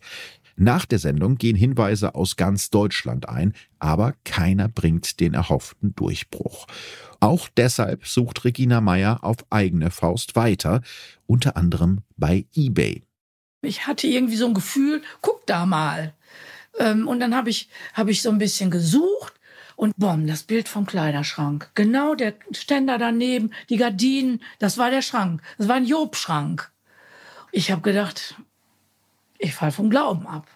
[0.58, 6.68] Nach der Sendung gehen Hinweise aus ganz Deutschland ein, aber keiner bringt den erhofften Durchbruch.
[7.20, 10.82] Auch deshalb sucht Regina Meyer auf eigene Faust weiter,
[11.26, 13.04] unter anderem bei eBay.
[13.64, 16.14] Ich hatte irgendwie so ein Gefühl, guck da mal.
[16.80, 19.34] Ähm, und dann habe ich, hab ich so ein bisschen gesucht
[19.76, 21.72] und bom, das Bild vom Kleiderschrank.
[21.76, 25.42] Genau der Ständer daneben, die Gardinen, das war der Schrank.
[25.58, 26.72] Das war ein Job-Schrank.
[27.52, 28.36] Ich habe gedacht,
[29.38, 30.48] ich fall vom Glauben ab.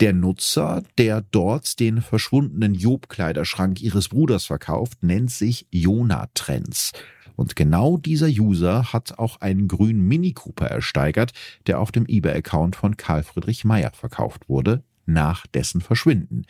[0.00, 6.92] Der Nutzer, der dort den verschwundenen Job-Kleiderschrank ihres Bruders verkauft, nennt sich Jona Trends.
[7.34, 11.32] Und genau dieser User hat auch einen grünen Mini Cooper ersteigert,
[11.66, 16.44] der auf dem eBay-Account von Karl Friedrich Meyer verkauft wurde, nach dessen Verschwinden.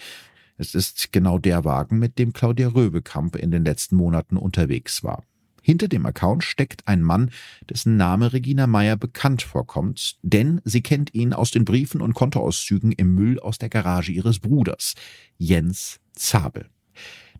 [0.56, 5.22] Es ist genau der Wagen, mit dem Claudia Röbekamp in den letzten Monaten unterwegs war.
[5.62, 7.30] Hinter dem Account steckt ein Mann,
[7.68, 12.92] dessen Name Regina Meyer bekannt vorkommt, denn sie kennt ihn aus den Briefen und Kontoauszügen
[12.92, 14.94] im Müll aus der Garage ihres Bruders,
[15.36, 16.68] Jens Zabel.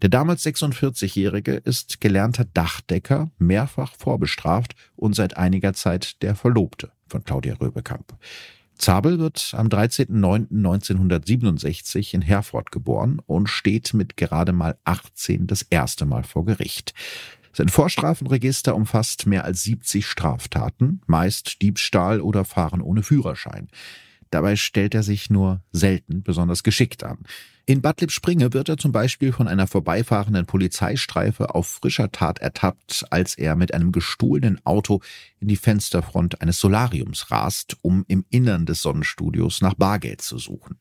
[0.03, 7.25] Der damals 46-Jährige ist gelernter Dachdecker, mehrfach vorbestraft und seit einiger Zeit der Verlobte von
[7.25, 8.17] Claudia Röbekamp.
[8.79, 16.07] Zabel wird am 13.09.1967 in Herford geboren und steht mit gerade mal 18 das erste
[16.07, 16.95] Mal vor Gericht.
[17.53, 23.69] Sein Vorstrafenregister umfasst mehr als 70 Straftaten, meist Diebstahl oder Fahren ohne Führerschein.
[24.31, 27.19] Dabei stellt er sich nur selten besonders geschickt an.
[27.67, 33.05] In Bad Lippspringe wird er zum Beispiel von einer vorbeifahrenden Polizeistreife auf frischer Tat ertappt,
[33.11, 35.01] als er mit einem gestohlenen Auto
[35.39, 40.79] in die Fensterfront eines Solariums rast, um im Innern des Sonnenstudios nach Bargeld zu suchen.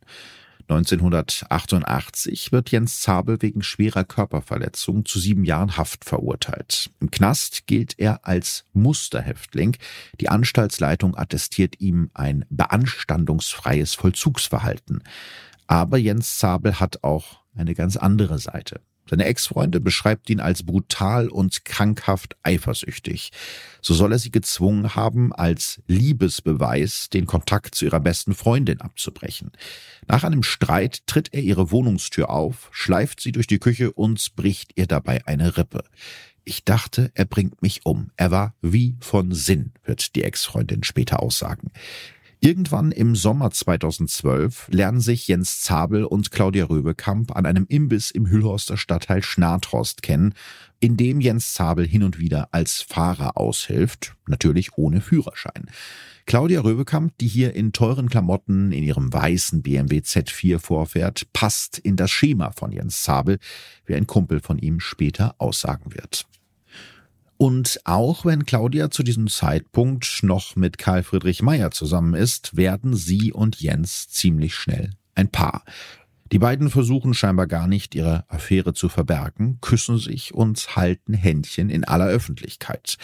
[0.69, 6.89] 1988 wird Jens Zabel wegen schwerer Körperverletzung zu sieben Jahren Haft verurteilt.
[6.99, 9.77] Im Knast gilt er als Musterhäftling.
[10.19, 15.03] Die Anstaltsleitung attestiert ihm ein beanstandungsfreies Vollzugsverhalten.
[15.67, 18.81] Aber Jens Zabel hat auch eine ganz andere Seite.
[19.09, 23.31] Seine Ex-Freunde beschreibt ihn als brutal und krankhaft eifersüchtig.
[23.81, 29.51] So soll er sie gezwungen haben, als Liebesbeweis den Kontakt zu ihrer besten Freundin abzubrechen.
[30.07, 34.71] Nach einem Streit tritt er ihre Wohnungstür auf, schleift sie durch die Küche und bricht
[34.75, 35.83] ihr dabei eine Rippe.
[36.43, 38.11] Ich dachte, er bringt mich um.
[38.15, 41.71] Er war wie von Sinn, wird die Ex-Freundin später aussagen.
[42.39, 48.27] Irgendwann im Sommer 2012 lernen sich Jens Zabel und Claudia Röbekamp an einem Imbiss im
[48.27, 50.35] Hüllhorster Stadtteil Schnathorst kennen,
[50.79, 55.65] in dem Jens Zabel hin und wieder als Fahrer aushilft, natürlich ohne Führerschein.
[56.27, 61.95] Claudia Röbekamp, die hier in teuren Klamotten in ihrem weißen BMW Z4 vorfährt, passt in
[61.95, 63.39] das Schema von Jens Zabel,
[63.85, 66.27] wie ein Kumpel von ihm später aussagen wird.
[67.37, 72.95] Und auch wenn Claudia zu diesem Zeitpunkt noch mit Karl Friedrich Meyer zusammen ist, werden
[72.95, 75.63] sie und Jens ziemlich schnell ein Paar.
[76.31, 81.69] Die beiden versuchen scheinbar gar nicht, ihre Affäre zu verbergen, küssen sich und halten Händchen
[81.69, 82.97] in aller Öffentlichkeit.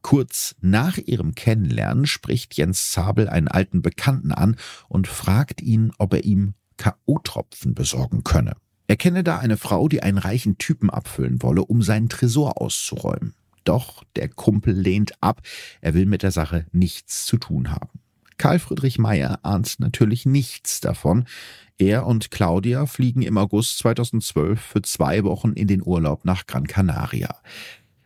[0.00, 4.56] Kurz nach ihrem Kennenlernen spricht Jens Zabel einen alten Bekannten an
[4.88, 8.54] und fragt ihn, ob er ihm K.O.-Tropfen besorgen könne.
[8.86, 13.34] Er kenne da eine Frau, die einen reichen Typen abfüllen wolle, um seinen Tresor auszuräumen.
[13.64, 15.40] Doch der Kumpel lehnt ab,
[15.80, 18.00] er will mit der Sache nichts zu tun haben.
[18.38, 21.26] Karl Friedrich Meyer ahnt natürlich nichts davon.
[21.78, 26.66] Er und Claudia fliegen im August 2012 für zwei Wochen in den Urlaub nach Gran
[26.66, 27.36] Canaria.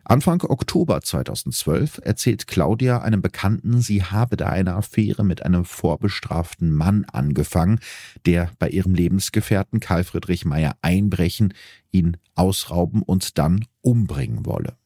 [0.03, 6.71] Anfang Oktober 2012 erzählt Claudia einem Bekannten, sie habe da eine Affäre mit einem vorbestraften
[6.71, 7.79] Mann angefangen,
[8.25, 11.53] der bei ihrem Lebensgefährten Karl Friedrich Meyer einbrechen,
[11.91, 14.77] ihn ausrauben und dann umbringen wolle.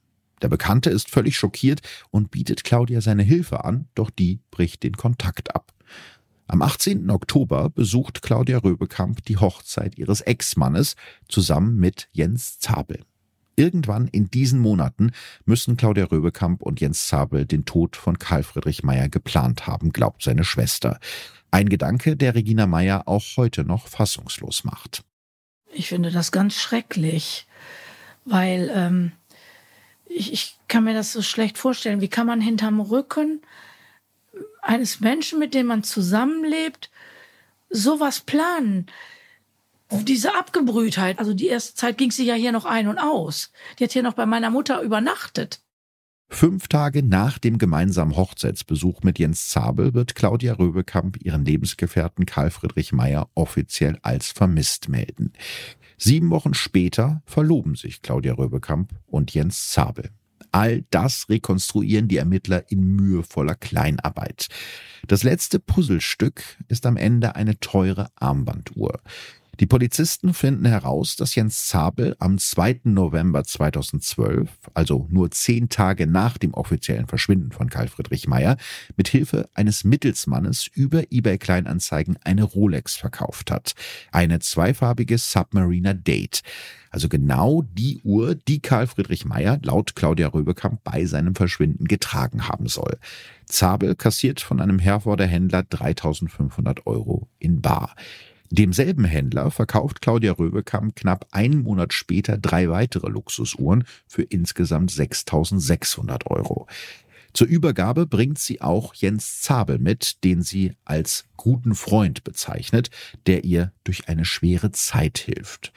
[0.41, 4.97] Der Bekannte ist völlig schockiert und bietet Claudia seine Hilfe an, doch die bricht den
[4.97, 5.71] Kontakt ab.
[6.47, 7.09] Am 18.
[7.09, 10.95] Oktober besucht Claudia Röbekamp die Hochzeit ihres Ex-Mannes
[11.29, 13.05] zusammen mit Jens Zabel.
[13.55, 15.11] Irgendwann in diesen Monaten
[15.45, 20.23] müssen Claudia Röbekamp und Jens Zabel den Tod von Karl Friedrich Meyer geplant haben, glaubt
[20.23, 20.99] seine Schwester.
[21.51, 25.03] Ein Gedanke, der Regina Meyer auch heute noch fassungslos macht.
[25.73, 27.47] Ich finde das ganz schrecklich,
[28.25, 29.11] weil ähm,
[30.13, 32.01] ich, ich kann mir das so schlecht vorstellen.
[32.01, 33.41] Wie kann man hinterm Rücken
[34.61, 36.89] eines Menschen, mit dem man zusammenlebt,
[37.69, 38.87] sowas planen?
[39.91, 43.51] Diese Abgebrühtheit, also die erste Zeit ging sie ja hier noch ein und aus.
[43.77, 45.61] Die hat hier noch bei meiner Mutter übernachtet.
[46.29, 52.51] Fünf Tage nach dem gemeinsamen Hochzeitsbesuch mit Jens Zabel wird Claudia Röbekamp ihren Lebensgefährten Karl
[52.51, 55.33] Friedrich Meyer offiziell als vermisst melden.
[56.03, 60.09] Sieben Wochen später verloben sich Claudia Röbekamp und Jens Zabel.
[60.51, 64.47] All das rekonstruieren die Ermittler in mühevoller Kleinarbeit.
[65.07, 68.99] Das letzte Puzzlestück ist am Ende eine teure Armbanduhr.
[69.61, 72.81] Die Polizisten finden heraus, dass Jens Zabel am 2.
[72.85, 78.57] November 2012, also nur zehn Tage nach dem offiziellen Verschwinden von Karl Friedrich Meyer,
[78.97, 83.75] mit Hilfe eines Mittelsmannes über eBay Kleinanzeigen eine Rolex verkauft hat.
[84.11, 86.41] Eine zweifarbige Submariner Date.
[86.89, 92.47] Also genau die Uhr, die Karl Friedrich Meyer laut Claudia Röbekamp bei seinem Verschwinden getragen
[92.47, 92.97] haben soll.
[93.45, 97.95] Zabel kassiert von einem Herforder Händler 3500 Euro in Bar.
[98.53, 106.27] Demselben Händler verkauft Claudia Röbekamp knapp einen Monat später drei weitere Luxusuhren für insgesamt 6.600
[106.27, 106.67] Euro.
[107.31, 112.89] Zur Übergabe bringt sie auch Jens Zabel mit, den sie als guten Freund bezeichnet,
[113.25, 115.71] der ihr durch eine schwere Zeit hilft.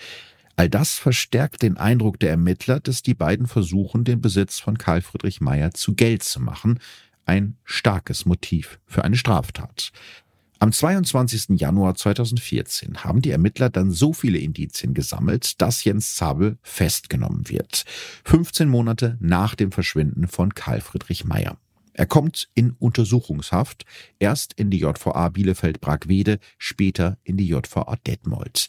[0.56, 5.00] All das verstärkt den Eindruck der Ermittler, dass die beiden versuchen, den Besitz von Karl
[5.00, 6.80] Friedrich Meyer zu Geld zu machen,
[7.24, 9.92] ein starkes Motiv für eine Straftat.
[10.60, 11.60] Am 22.
[11.60, 17.84] Januar 2014 haben die Ermittler dann so viele Indizien gesammelt, dass Jens Zabel festgenommen wird.
[18.24, 21.58] 15 Monate nach dem Verschwinden von Karl Friedrich Meyer.
[21.92, 23.84] Er kommt in Untersuchungshaft,
[24.18, 28.68] erst in die JVA Bielefeld-Bragwede, später in die JVA Detmold.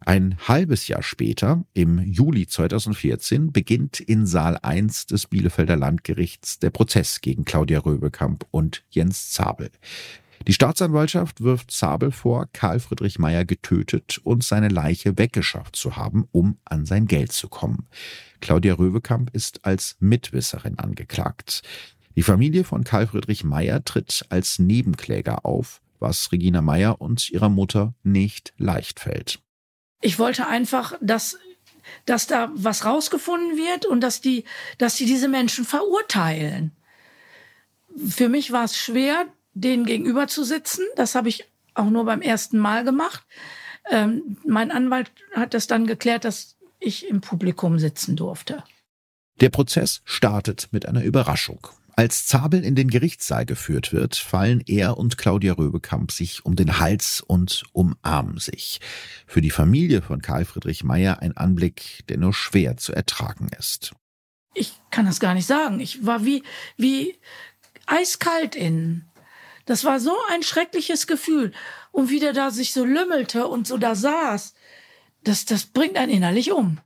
[0.00, 6.70] Ein halbes Jahr später, im Juli 2014, beginnt in Saal 1 des Bielefelder Landgerichts der
[6.70, 9.70] Prozess gegen Claudia Röbekamp und Jens Zabel.
[10.46, 16.28] Die Staatsanwaltschaft wirft Zabel vor, Karl Friedrich Meyer getötet und seine Leiche weggeschafft zu haben,
[16.32, 17.86] um an sein Geld zu kommen.
[18.40, 21.62] Claudia Röwekamp ist als Mitwisserin angeklagt.
[22.16, 27.48] Die Familie von Karl Friedrich Meyer tritt als Nebenkläger auf, was Regina Meyer und ihrer
[27.48, 29.38] Mutter nicht leicht fällt.
[30.00, 31.38] Ich wollte einfach, dass,
[32.04, 34.44] dass da was rausgefunden wird und dass die,
[34.78, 36.72] dass die diese Menschen verurteilen.
[38.08, 40.84] Für mich war es schwer, denen gegenüber zu sitzen.
[40.96, 43.24] Das habe ich auch nur beim ersten Mal gemacht.
[43.90, 48.62] Ähm, mein Anwalt hat das dann geklärt, dass ich im Publikum sitzen durfte.
[49.40, 51.66] Der Prozess startet mit einer Überraschung.
[51.94, 56.78] Als Zabel in den Gerichtssaal geführt wird, fallen er und Claudia Röbekamp sich um den
[56.78, 58.80] Hals und umarmen sich.
[59.26, 63.92] Für die Familie von Karl Friedrich Meyer ein Anblick, der nur schwer zu ertragen ist.
[64.54, 65.80] Ich kann das gar nicht sagen.
[65.80, 66.42] Ich war wie,
[66.76, 67.18] wie
[67.86, 69.11] eiskalt innen.
[69.64, 71.52] Das war so ein schreckliches Gefühl.
[71.90, 74.54] Und wie der da sich so lümmelte und so da saß,
[75.24, 76.80] das, das bringt einen innerlich um.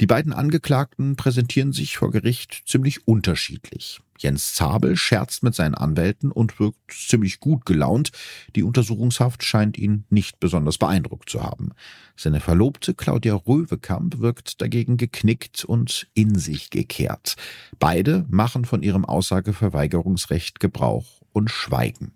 [0.00, 4.00] Die beiden Angeklagten präsentieren sich vor Gericht ziemlich unterschiedlich.
[4.18, 8.10] Jens Zabel scherzt mit seinen Anwälten und wirkt ziemlich gut gelaunt.
[8.56, 11.70] Die Untersuchungshaft scheint ihn nicht besonders beeindruckt zu haben.
[12.16, 17.36] Seine Verlobte Claudia Röwekamp wirkt dagegen geknickt und in sich gekehrt.
[17.78, 22.12] Beide machen von ihrem Aussageverweigerungsrecht Gebrauch und schweigen.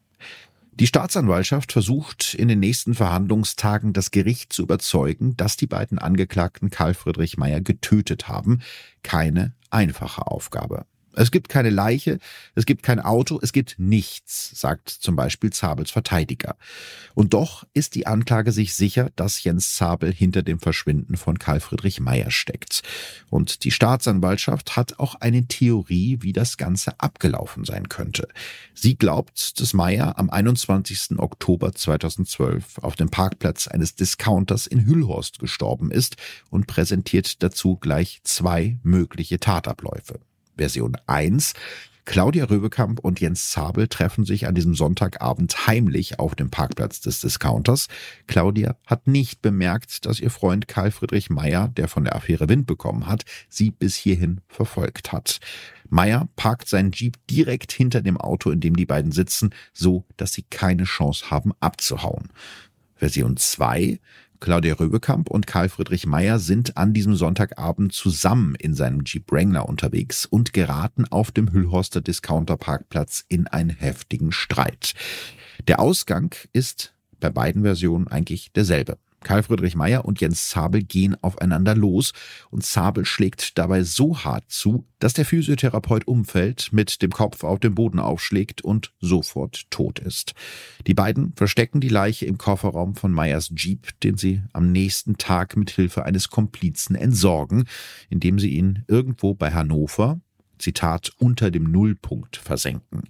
[0.79, 6.69] Die Staatsanwaltschaft versucht in den nächsten Verhandlungstagen das Gericht zu überzeugen, dass die beiden Angeklagten
[6.69, 8.61] Karl Friedrich Meyer getötet haben.
[9.03, 10.85] Keine einfache Aufgabe.
[11.17, 12.19] Es gibt keine Leiche,
[12.55, 16.57] es gibt kein Auto, es gibt nichts, sagt zum Beispiel Zabels Verteidiger.
[17.15, 21.61] Und doch ist die Anklage sich sicher, dass Jens Zabel hinter dem Verschwinden von Karl
[21.61, 22.83] Friedrich Meyer steckt.
[23.31, 28.29] Und die Staatsanwaltschaft hat auch eine Theorie, wie das Ganze abgelaufen sein könnte.
[28.75, 31.19] Sie glaubt, dass Meyer am 21.
[31.19, 36.17] Oktober 2012 auf dem Parkplatz eines Discounters in Hüllhorst gestorben ist
[36.51, 40.21] und präsentiert dazu gleich zwei mögliche Tatabläufe.
[40.57, 41.55] Version 1.
[42.07, 47.21] Claudia Röbekamp und Jens Zabel treffen sich an diesem Sonntagabend heimlich auf dem Parkplatz des
[47.21, 47.89] Discounters.
[48.29, 52.67] Claudia hat nicht bemerkt, dass ihr Freund Karl Friedrich Meyer, der von der Affäre Wind
[52.67, 55.41] bekommen hat, sie bis hierhin verfolgt hat.
[55.89, 60.33] Meyer parkt seinen Jeep direkt hinter dem Auto, in dem die beiden sitzen, so dass
[60.33, 62.31] sie keine Chance haben abzuhauen.
[62.95, 63.99] Version 2.
[64.41, 69.69] Claudia Röbekamp und Karl Friedrich Meyer sind an diesem Sonntagabend zusammen in seinem Jeep Wrangler
[69.69, 74.95] unterwegs und geraten auf dem Hüllhorster Discounter-Parkplatz in einen heftigen Streit.
[75.69, 78.99] Der Ausgang ist bei beiden Versionen eigentlich derselbe.
[79.27, 82.13] Karl Friedrich Meyer und Jens Zabel gehen aufeinander los
[82.51, 87.59] und Zabel schlägt dabei so hart zu, dass der Physiotherapeut umfällt, mit dem Kopf auf
[87.59, 90.35] den Boden aufschlägt und sofort tot ist.
[90.87, 95.57] Die beiden verstecken die Leiche im Kofferraum von Meyers Jeep, den sie am nächsten Tag
[95.57, 97.65] mit Hilfe eines Komplizen entsorgen,
[98.09, 100.21] indem sie ihn irgendwo bei Hannover,
[100.59, 103.09] Zitat, unter dem Nullpunkt versenken.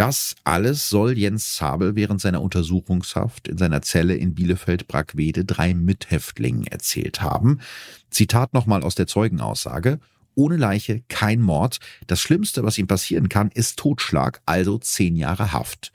[0.00, 6.66] Das alles soll Jens Zabel während seiner Untersuchungshaft in seiner Zelle in Bielefeld-Brackwede drei Mithäftlingen
[6.66, 7.60] erzählt haben.
[8.08, 10.00] Zitat nochmal aus der Zeugenaussage.
[10.34, 11.80] Ohne Leiche kein Mord.
[12.06, 15.92] Das Schlimmste, was ihm passieren kann, ist Totschlag, also zehn Jahre Haft.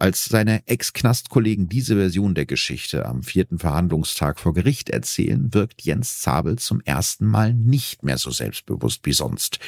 [0.00, 6.20] Als seine Ex-Knastkollegen diese Version der Geschichte am vierten Verhandlungstag vor Gericht erzählen, wirkt Jens
[6.20, 9.58] Zabel zum ersten Mal nicht mehr so selbstbewusst wie sonst.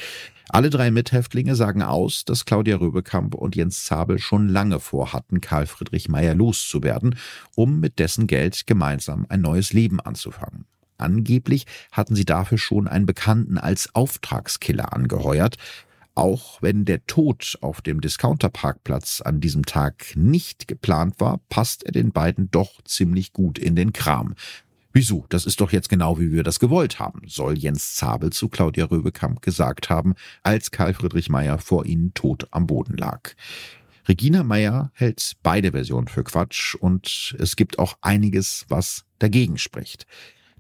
[0.49, 5.67] Alle drei Mithäftlinge sagen aus, dass Claudia Röbekamp und Jens Zabel schon lange vorhatten, Karl
[5.67, 7.17] Friedrich Meyer loszuwerden,
[7.57, 10.65] um mit dessen Geld gemeinsam ein neues Leben anzufangen.
[10.97, 15.57] Angeblich hatten sie dafür schon einen Bekannten als Auftragskiller angeheuert,
[16.21, 21.93] auch wenn der Tod auf dem Discounterparkplatz an diesem Tag nicht geplant war, passt er
[21.93, 24.35] den beiden doch ziemlich gut in den Kram.
[24.93, 25.25] Wieso?
[25.31, 28.85] Das ist doch jetzt genau, wie wir das gewollt haben, soll Jens Zabel zu Claudia
[28.85, 33.35] Röbekamp gesagt haben, als Karl Friedrich Meyer vor ihnen tot am Boden lag.
[34.07, 40.07] Regina Meyer hält beide Versionen für Quatsch und es gibt auch einiges, was dagegen spricht.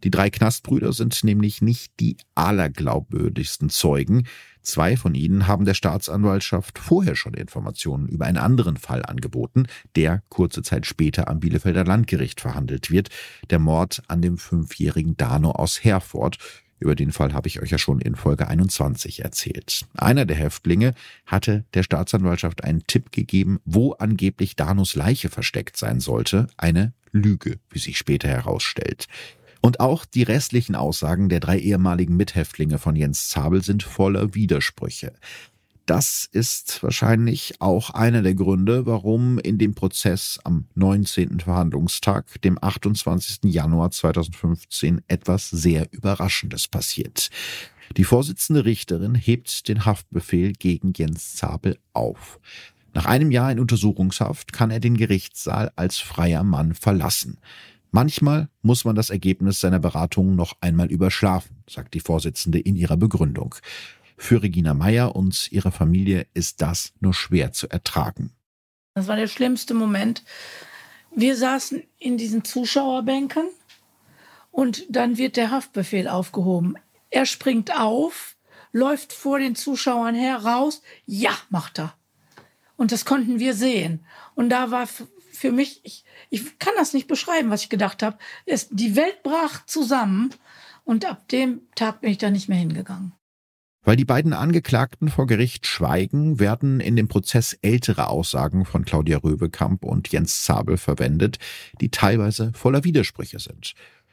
[0.04, 4.26] Die drei Knastbrüder sind nämlich nicht die allerglaubwürdigsten Zeugen.
[4.62, 10.22] Zwei von ihnen haben der Staatsanwaltschaft vorher schon Informationen über einen anderen Fall angeboten, der
[10.28, 13.08] kurze Zeit später am Bielefelder Landgericht verhandelt wird,
[13.48, 16.38] der Mord an dem fünfjährigen Dano aus Herford,
[16.80, 19.86] über den Fall habe ich euch ja schon in Folge 21 erzählt.
[19.94, 20.94] Einer der Häftlinge
[21.26, 26.46] hatte der Staatsanwaltschaft einen Tipp gegeben, wo angeblich Danos Leiche versteckt sein sollte.
[26.56, 29.06] Eine Lüge, wie sich später herausstellt.
[29.60, 35.12] Und auch die restlichen Aussagen der drei ehemaligen Mithäftlinge von Jens Zabel sind voller Widersprüche.
[35.90, 41.40] Das ist wahrscheinlich auch einer der Gründe, warum in dem Prozess am 19.
[41.40, 43.40] Verhandlungstag, dem 28.
[43.52, 47.30] Januar 2015, etwas sehr Überraschendes passiert.
[47.96, 52.38] Die Vorsitzende Richterin hebt den Haftbefehl gegen Jens Zabel auf.
[52.94, 57.38] Nach einem Jahr in Untersuchungshaft kann er den Gerichtssaal als freier Mann verlassen.
[57.90, 62.96] Manchmal muss man das Ergebnis seiner Beratungen noch einmal überschlafen, sagt die Vorsitzende in ihrer
[62.96, 63.56] Begründung.
[64.16, 68.32] Für Regina Meyer und ihre Familie ist das nur schwer zu ertragen.
[68.94, 70.24] Das war der schlimmste Moment.
[71.14, 73.48] Wir saßen in diesen Zuschauerbänken
[74.50, 76.76] und dann wird der Haftbefehl aufgehoben.
[77.10, 78.36] Er springt auf,
[78.72, 80.82] läuft vor den Zuschauern heraus.
[81.06, 81.94] Ja, macht er.
[82.76, 84.04] Und das konnten wir sehen.
[84.34, 84.86] Und da war
[85.40, 88.18] für mich, ich, ich kann das nicht beschreiben, was ich gedacht habe.
[88.70, 90.34] Die Welt brach zusammen
[90.84, 93.14] und ab dem Tag bin ich da nicht mehr hingegangen.
[93.82, 99.16] Weil die beiden Angeklagten vor Gericht schweigen, werden in dem Prozess ältere Aussagen von Claudia
[99.16, 101.38] Röbekamp und Jens Zabel verwendet,
[101.80, 103.72] die teilweise voller Widersprüche sind.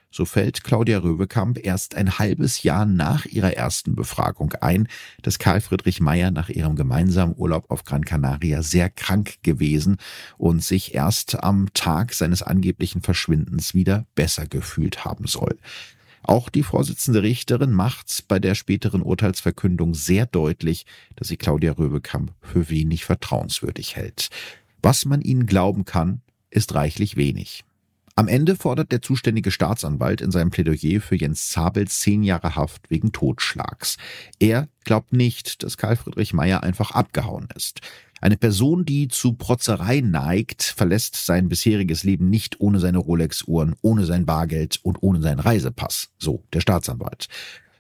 [0.10, 4.88] So fällt Claudia Röbekamp erst ein halbes Jahr nach ihrer ersten Befragung ein,
[5.22, 9.98] dass Karl Friedrich Meyer nach ihrem gemeinsamen Urlaub auf Gran Canaria sehr krank gewesen
[10.38, 15.58] und sich erst am Tag seines angeblichen Verschwindens wieder besser gefühlt haben soll.
[16.24, 20.86] Auch die Vorsitzende Richterin macht bei der späteren Urteilsverkündung sehr deutlich,
[21.16, 24.30] dass sie Claudia Röbekamp für wenig vertrauenswürdig hält.
[24.82, 27.64] Was man ihnen glauben kann, ist reichlich wenig.
[28.20, 32.90] Am Ende fordert der zuständige Staatsanwalt in seinem Plädoyer für Jens Zabel zehn Jahre Haft
[32.90, 33.98] wegen Totschlags.
[34.40, 37.82] Er glaubt nicht, dass Karl Friedrich Meyer einfach abgehauen ist.
[38.20, 44.04] Eine Person, die zu Protzerei neigt, verlässt sein bisheriges Leben nicht ohne seine Rolex-Uhren, ohne
[44.06, 47.28] sein Bargeld und ohne seinen Reisepass, so der Staatsanwalt.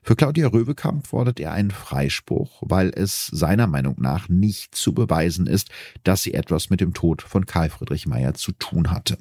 [0.03, 5.47] Für Claudia Röwekamp fordert er einen Freispruch, weil es seiner Meinung nach nicht zu beweisen
[5.47, 5.71] ist,
[6.03, 9.17] dass sie etwas mit dem Tod von Karl Friedrich Meyer zu tun hatte.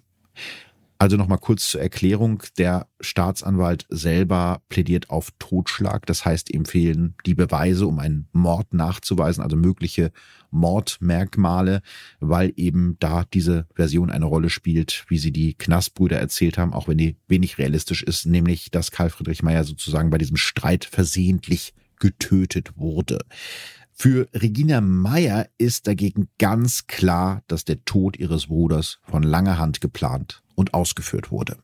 [0.98, 2.42] Also nochmal kurz zur Erklärung.
[2.56, 6.06] Der Staatsanwalt selber plädiert auf Totschlag.
[6.06, 10.10] Das heißt, ihm fehlen die Beweise, um einen Mord nachzuweisen, also mögliche
[10.50, 11.82] Mordmerkmale,
[12.20, 16.88] weil eben da diese Version eine Rolle spielt, wie sie die Knastbrüder erzählt haben, auch
[16.88, 21.74] wenn die wenig realistisch ist, nämlich, dass Karl Friedrich Meyer sozusagen bei diesem Streit versehentlich
[21.98, 23.18] getötet wurde.
[23.98, 29.80] Für Regina Meyer ist dagegen ganz klar, dass der Tod ihres Bruders von langer Hand
[29.80, 31.56] geplant und ausgeführt wurde.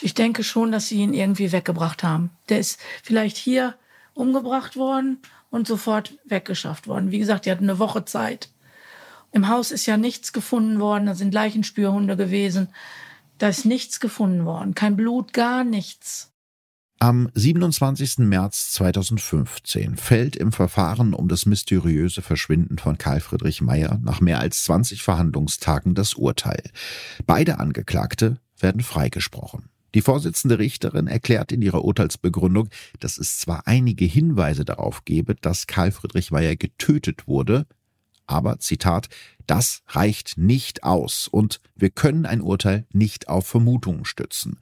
[0.00, 2.30] Ich denke schon, dass sie ihn irgendwie weggebracht haben.
[2.48, 3.74] Der ist vielleicht hier
[4.14, 5.18] umgebracht worden
[5.50, 7.10] und sofort weggeschafft worden.
[7.10, 8.50] Wie gesagt, die hatten eine Woche Zeit.
[9.32, 12.68] Im Haus ist ja nichts gefunden worden, da sind Leichenspürhunde gewesen.
[13.36, 14.74] Da ist nichts gefunden worden.
[14.74, 16.32] Kein Blut, gar nichts.
[17.00, 18.18] Am 27.
[18.18, 24.40] März 2015 fällt im Verfahren um das mysteriöse Verschwinden von Karl Friedrich Meyer nach mehr
[24.40, 26.60] als 20 Verhandlungstagen das Urteil.
[27.24, 29.68] Beide Angeklagte werden freigesprochen.
[29.94, 32.68] Die Vorsitzende Richterin erklärt in ihrer Urteilsbegründung,
[32.98, 37.66] dass es zwar einige Hinweise darauf gebe, dass Karl Friedrich Meyer getötet wurde,
[38.28, 39.08] aber Zitat,
[39.46, 44.60] das reicht nicht aus und wir können ein Urteil nicht auf Vermutungen stützen.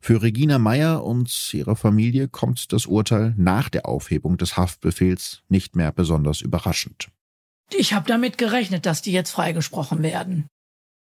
[0.00, 5.76] Für Regina Meyer und ihre Familie kommt das Urteil nach der Aufhebung des Haftbefehls nicht
[5.76, 7.08] mehr besonders überraschend.
[7.72, 10.46] Ich habe damit gerechnet, dass die jetzt freigesprochen werden.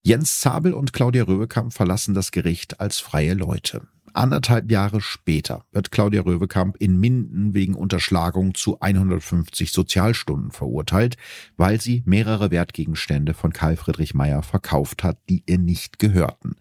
[0.03, 3.87] Jens Zabel und Claudia Röwekamp verlassen das Gericht als freie Leute.
[4.13, 11.17] Anderthalb Jahre später wird Claudia Röwekamp in Minden wegen Unterschlagung zu 150 Sozialstunden verurteilt,
[11.57, 16.57] weil sie mehrere Wertgegenstände von Karl Friedrich Meyer verkauft hat, die ihr nicht gehörten.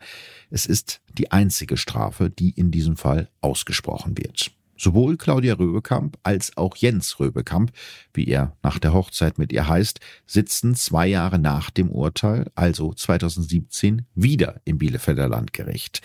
[0.50, 4.52] Es ist die einzige Strafe, die in diesem Fall ausgesprochen wird.
[4.78, 7.72] Sowohl Claudia Röbekamp als auch Jens Röbekamp,
[8.14, 12.94] wie er nach der Hochzeit mit ihr heißt, sitzen zwei Jahre nach dem Urteil, also
[12.94, 16.02] 2017, wieder im Bielefelder Landgericht.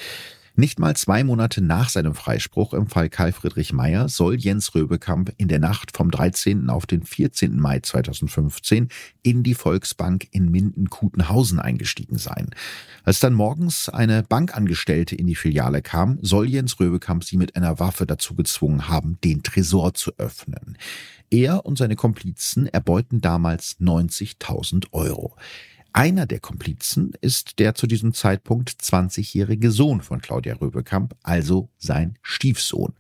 [0.57, 5.33] Nicht mal zwei Monate nach seinem Freispruch im Fall Karl Friedrich Meyer soll Jens Röbekamp
[5.37, 6.71] in der Nacht vom 13.
[6.71, 7.59] auf den 14.
[7.59, 8.89] Mai 2015
[9.25, 12.51] in die Volksbank in Minden-Kutenhausen eingestiegen sein.
[13.03, 17.81] Als dann morgens eine Bankangestellte in die Filiale kam, soll Jens Röbekamp sie mit einer
[17.81, 20.79] Waffe dazu gezwungen haben, den Tresor zu öffnen.
[21.31, 25.35] Er und seine Komplizen erbeuten damals 90.000 Euro.
[25.97, 32.19] Einer der Komplizen ist der zu diesem Zeitpunkt 20-jährige Sohn von Claudia Röbekamp, also sein
[32.21, 32.95] Stiefsohn.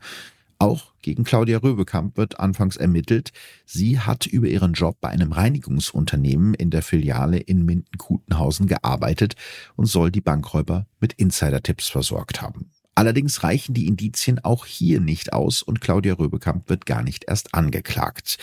[0.61, 3.33] Auch gegen Claudia Röbekamp wird anfangs ermittelt.
[3.67, 9.35] Sie hat über ihren Job bei einem Reinigungsunternehmen in der Filiale in Minden-Kutenhausen gearbeitet
[9.75, 12.71] und soll die Bankräuber mit Insider-Tipps versorgt haben.
[12.95, 17.53] Allerdings reichen die Indizien auch hier nicht aus und Claudia Röbekamp wird gar nicht erst
[17.53, 18.39] angeklagt.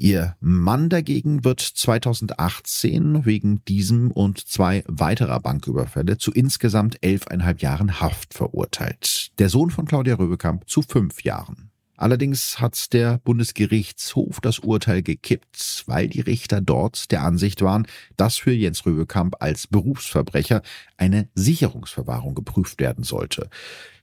[0.00, 8.00] Ihr Mann dagegen wird 2018 wegen diesem und zwei weiterer Banküberfälle zu insgesamt elfeinhalb Jahren
[8.00, 9.32] Haft verurteilt.
[9.40, 11.67] Der Sohn von Claudia Röbekamp zu fünf Jahren.
[11.98, 18.36] Allerdings hat der Bundesgerichtshof das Urteil gekippt, weil die Richter dort der Ansicht waren, dass
[18.36, 20.62] für Jens Röwekamp als Berufsverbrecher
[20.96, 23.50] eine Sicherungsverwahrung geprüft werden sollte.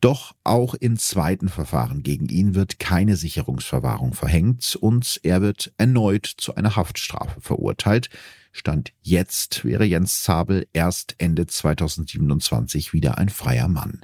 [0.01, 6.25] Doch auch in zweiten Verfahren gegen ihn wird keine Sicherungsverwahrung verhängt und er wird erneut
[6.25, 8.09] zu einer Haftstrafe verurteilt.
[8.51, 14.01] Stand jetzt wäre Jens Zabel erst Ende 2027 wieder ein freier Mann.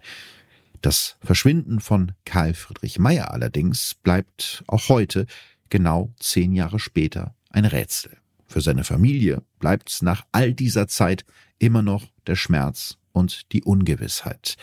[0.81, 5.27] Das Verschwinden von Karl Friedrich Meyer allerdings bleibt auch heute,
[5.69, 8.17] genau zehn Jahre später, ein Rätsel.
[8.47, 11.23] Für seine Familie bleibt nach all dieser Zeit
[11.59, 14.57] immer noch der Schmerz und die Ungewissheit.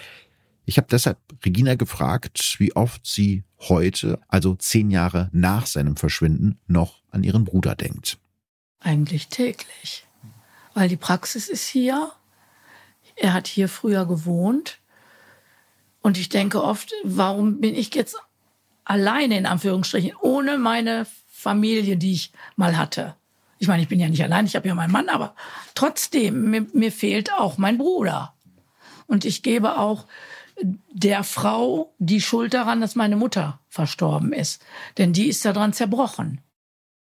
[0.64, 6.58] Ich habe deshalb Regina gefragt, wie oft sie heute, also zehn Jahre nach seinem Verschwinden,
[6.66, 8.18] noch an ihren Bruder denkt.
[8.80, 10.06] Eigentlich täglich,
[10.74, 12.12] weil die Praxis ist hier.
[13.16, 14.78] Er hat hier früher gewohnt.
[16.00, 18.16] Und ich denke oft, warum bin ich jetzt
[18.84, 23.16] alleine in Anführungsstrichen, ohne meine Familie, die ich mal hatte?
[23.58, 25.34] Ich meine, ich bin ja nicht allein, ich habe ja meinen Mann, aber
[25.74, 28.34] trotzdem, mir, mir fehlt auch mein Bruder.
[29.06, 30.06] Und ich gebe auch
[30.92, 34.64] der Frau die Schuld daran, dass meine Mutter verstorben ist.
[34.96, 36.40] Denn die ist daran zerbrochen.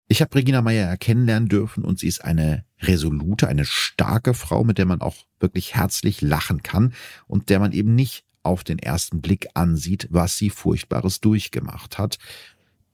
[0.08, 4.78] Ich habe Regina Meyer kennenlernen dürfen und sie ist eine resolute, eine starke Frau, mit
[4.78, 6.94] der man auch wirklich herzlich lachen kann
[7.28, 12.18] und der man eben nicht auf den ersten Blick ansieht, was sie Furchtbares durchgemacht hat.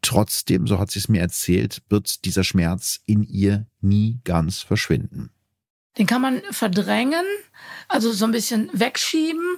[0.02, 5.30] Trotzdem, so hat sie es mir erzählt, wird dieser Schmerz in ihr nie ganz verschwinden.
[5.98, 7.26] Den kann man verdrängen,
[7.88, 9.58] also so ein bisschen wegschieben.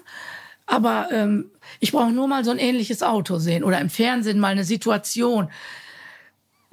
[0.66, 4.54] Aber ähm, ich brauche nur mal so ein ähnliches Auto sehen oder im Fernsehen mal
[4.54, 5.50] eine Situation,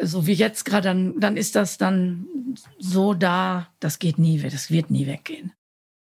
[0.01, 2.27] so wie jetzt gerade, dann, dann ist das dann
[2.79, 5.53] so da, das geht nie, das wird nie weggehen.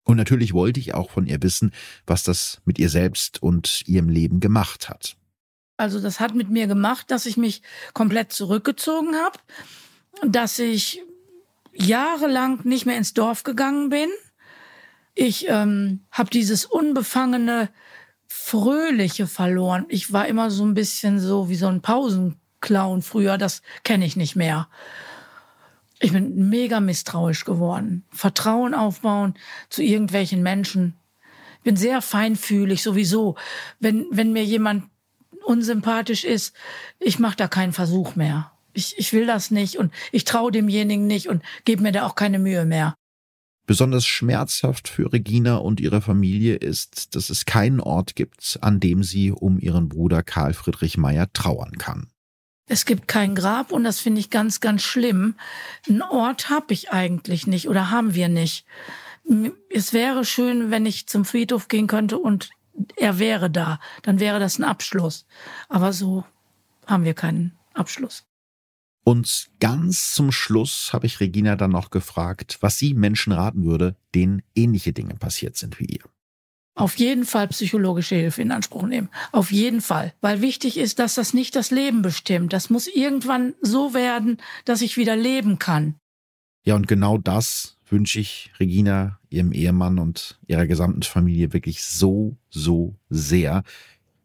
[0.07, 1.73] Und natürlich wollte ich auch von ihr wissen,
[2.07, 5.17] was das mit ihr selbst und ihrem Leben gemacht hat.
[5.77, 7.61] Also das hat mit mir gemacht, dass ich mich
[7.93, 9.39] komplett zurückgezogen habe,
[10.25, 11.03] dass ich
[11.75, 14.09] jahrelang nicht mehr ins Dorf gegangen bin.
[15.17, 17.69] Ich ähm, habe dieses unbefangene,
[18.29, 19.87] fröhliche verloren.
[19.89, 24.15] Ich war immer so ein bisschen so wie so ein Pausenclown früher, das kenne ich
[24.15, 24.69] nicht mehr.
[25.99, 28.05] Ich bin mega misstrauisch geworden.
[28.11, 29.35] Vertrauen aufbauen
[29.71, 30.95] zu irgendwelchen Menschen.
[31.59, 33.37] Ich bin sehr feinfühlig sowieso.
[33.81, 34.85] Wenn, wenn mir jemand
[35.45, 36.55] unsympathisch ist,
[36.99, 38.53] ich mache da keinen Versuch mehr.
[38.73, 42.15] Ich, ich will das nicht und ich traue demjenigen nicht und gebe mir da auch
[42.15, 42.95] keine Mühe mehr.
[43.67, 49.03] Besonders schmerzhaft für Regina und ihre Familie ist, dass es keinen Ort gibt, an dem
[49.03, 52.09] sie um ihren Bruder Karl Friedrich Meyer trauern kann.
[52.69, 55.37] Es gibt kein Grab und das finde ich ganz, ganz schlimm.
[55.89, 58.67] Einen Ort habe ich eigentlich nicht oder haben wir nicht.
[59.71, 62.51] Es wäre schön, wenn ich zum Friedhof gehen könnte und
[62.97, 63.79] er wäre da.
[64.03, 65.27] Dann wäre das ein Abschluss.
[65.69, 66.25] Aber so
[66.87, 68.25] haben wir keinen Abschluss.
[69.05, 73.95] Und ganz zum Schluss habe ich Regina dann noch gefragt, was sie Menschen raten würde,
[74.17, 76.16] denen ähnliche Dinge passiert sind wie ihr
[76.77, 79.09] auf jeden Fall psychologische Hilfe in Anspruch nehmen.
[79.33, 80.13] Auf jeden Fall.
[80.21, 82.53] Weil wichtig ist, dass das nicht das Leben bestimmt.
[82.53, 85.95] Das muss irgendwann so werden, dass ich wieder leben kann.
[86.65, 92.37] Ja, und genau das wünsche ich Regina, ihrem Ehemann und ihrer gesamten Familie wirklich so,
[92.51, 93.63] so sehr.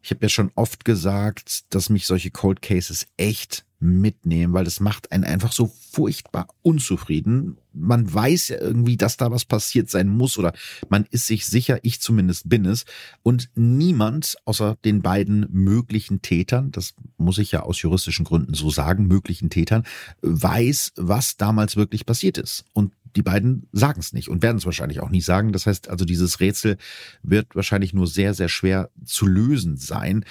[0.02, 4.80] Ich habe ja schon oft gesagt, dass mich solche Cold Cases echt mitnehmen, weil das
[4.80, 7.58] macht einen einfach so furchtbar unzufrieden.
[7.72, 10.52] Man weiß ja irgendwie, dass da was passiert sein muss oder
[10.88, 12.84] man ist sich sicher, ich zumindest bin es.
[13.22, 18.70] Und niemand außer den beiden möglichen Tätern, das muss ich ja aus juristischen Gründen so
[18.70, 19.84] sagen, möglichen Tätern,
[20.22, 22.64] weiß, was damals wirklich passiert ist.
[22.72, 25.52] Und die beiden sagen es nicht und werden es wahrscheinlich auch nie sagen.
[25.52, 26.78] Das heißt also, dieses Rätsel
[27.22, 30.24] wird wahrscheinlich nur sehr, sehr schwer zu lösen sein.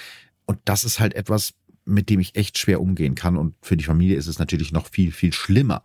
[0.46, 3.36] Und das ist halt etwas, mit dem ich echt schwer umgehen kann.
[3.36, 5.82] Und für die Familie ist es natürlich noch viel, viel schlimmer.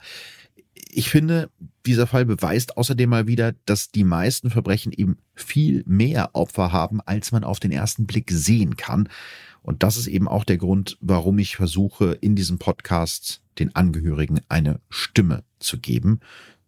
[0.89, 1.49] Ich finde,
[1.85, 7.01] dieser Fall beweist außerdem mal wieder, dass die meisten Verbrechen eben viel mehr Opfer haben,
[7.01, 9.09] als man auf den ersten Blick sehen kann.
[9.61, 14.39] Und das ist eben auch der Grund, warum ich versuche, in diesem Podcast den Angehörigen
[14.49, 16.19] eine Stimme zu geben.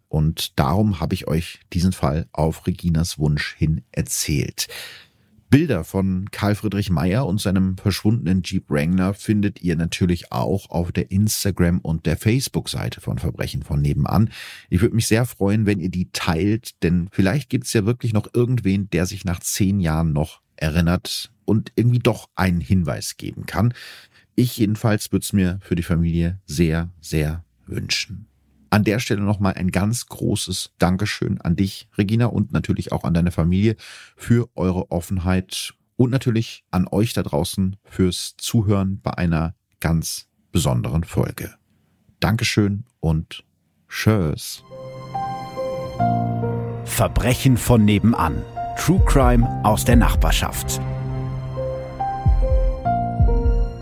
[0.10, 4.68] Und darum habe ich euch diesen Fall auf Reginas Wunsch hin erzählt.
[5.50, 10.92] Bilder von Karl Friedrich Meyer und seinem verschwundenen Jeep Wrangler findet ihr natürlich auch auf
[10.92, 14.30] der Instagram und der Facebook-Seite von Verbrechen von nebenan.
[14.70, 18.14] Ich würde mich sehr freuen, wenn ihr die teilt, denn vielleicht gibt es ja wirklich
[18.14, 23.48] noch irgendwen, der sich nach zehn Jahren noch erinnert und irgendwie doch einen Hinweis geben
[23.48, 23.74] kann.
[24.36, 28.29] Ich jedenfalls würde es mir für die Familie sehr, sehr wünschen.
[28.70, 33.14] An der Stelle nochmal ein ganz großes Dankeschön an dich, Regina, und natürlich auch an
[33.14, 33.76] deine Familie
[34.16, 41.04] für eure Offenheit und natürlich an euch da draußen fürs Zuhören bei einer ganz besonderen
[41.04, 41.54] Folge.
[42.20, 43.44] Dankeschön und
[43.88, 44.64] Tschüss.
[46.86, 48.44] Verbrechen von nebenan.
[48.78, 50.82] True Crime aus der Nachbarschaft.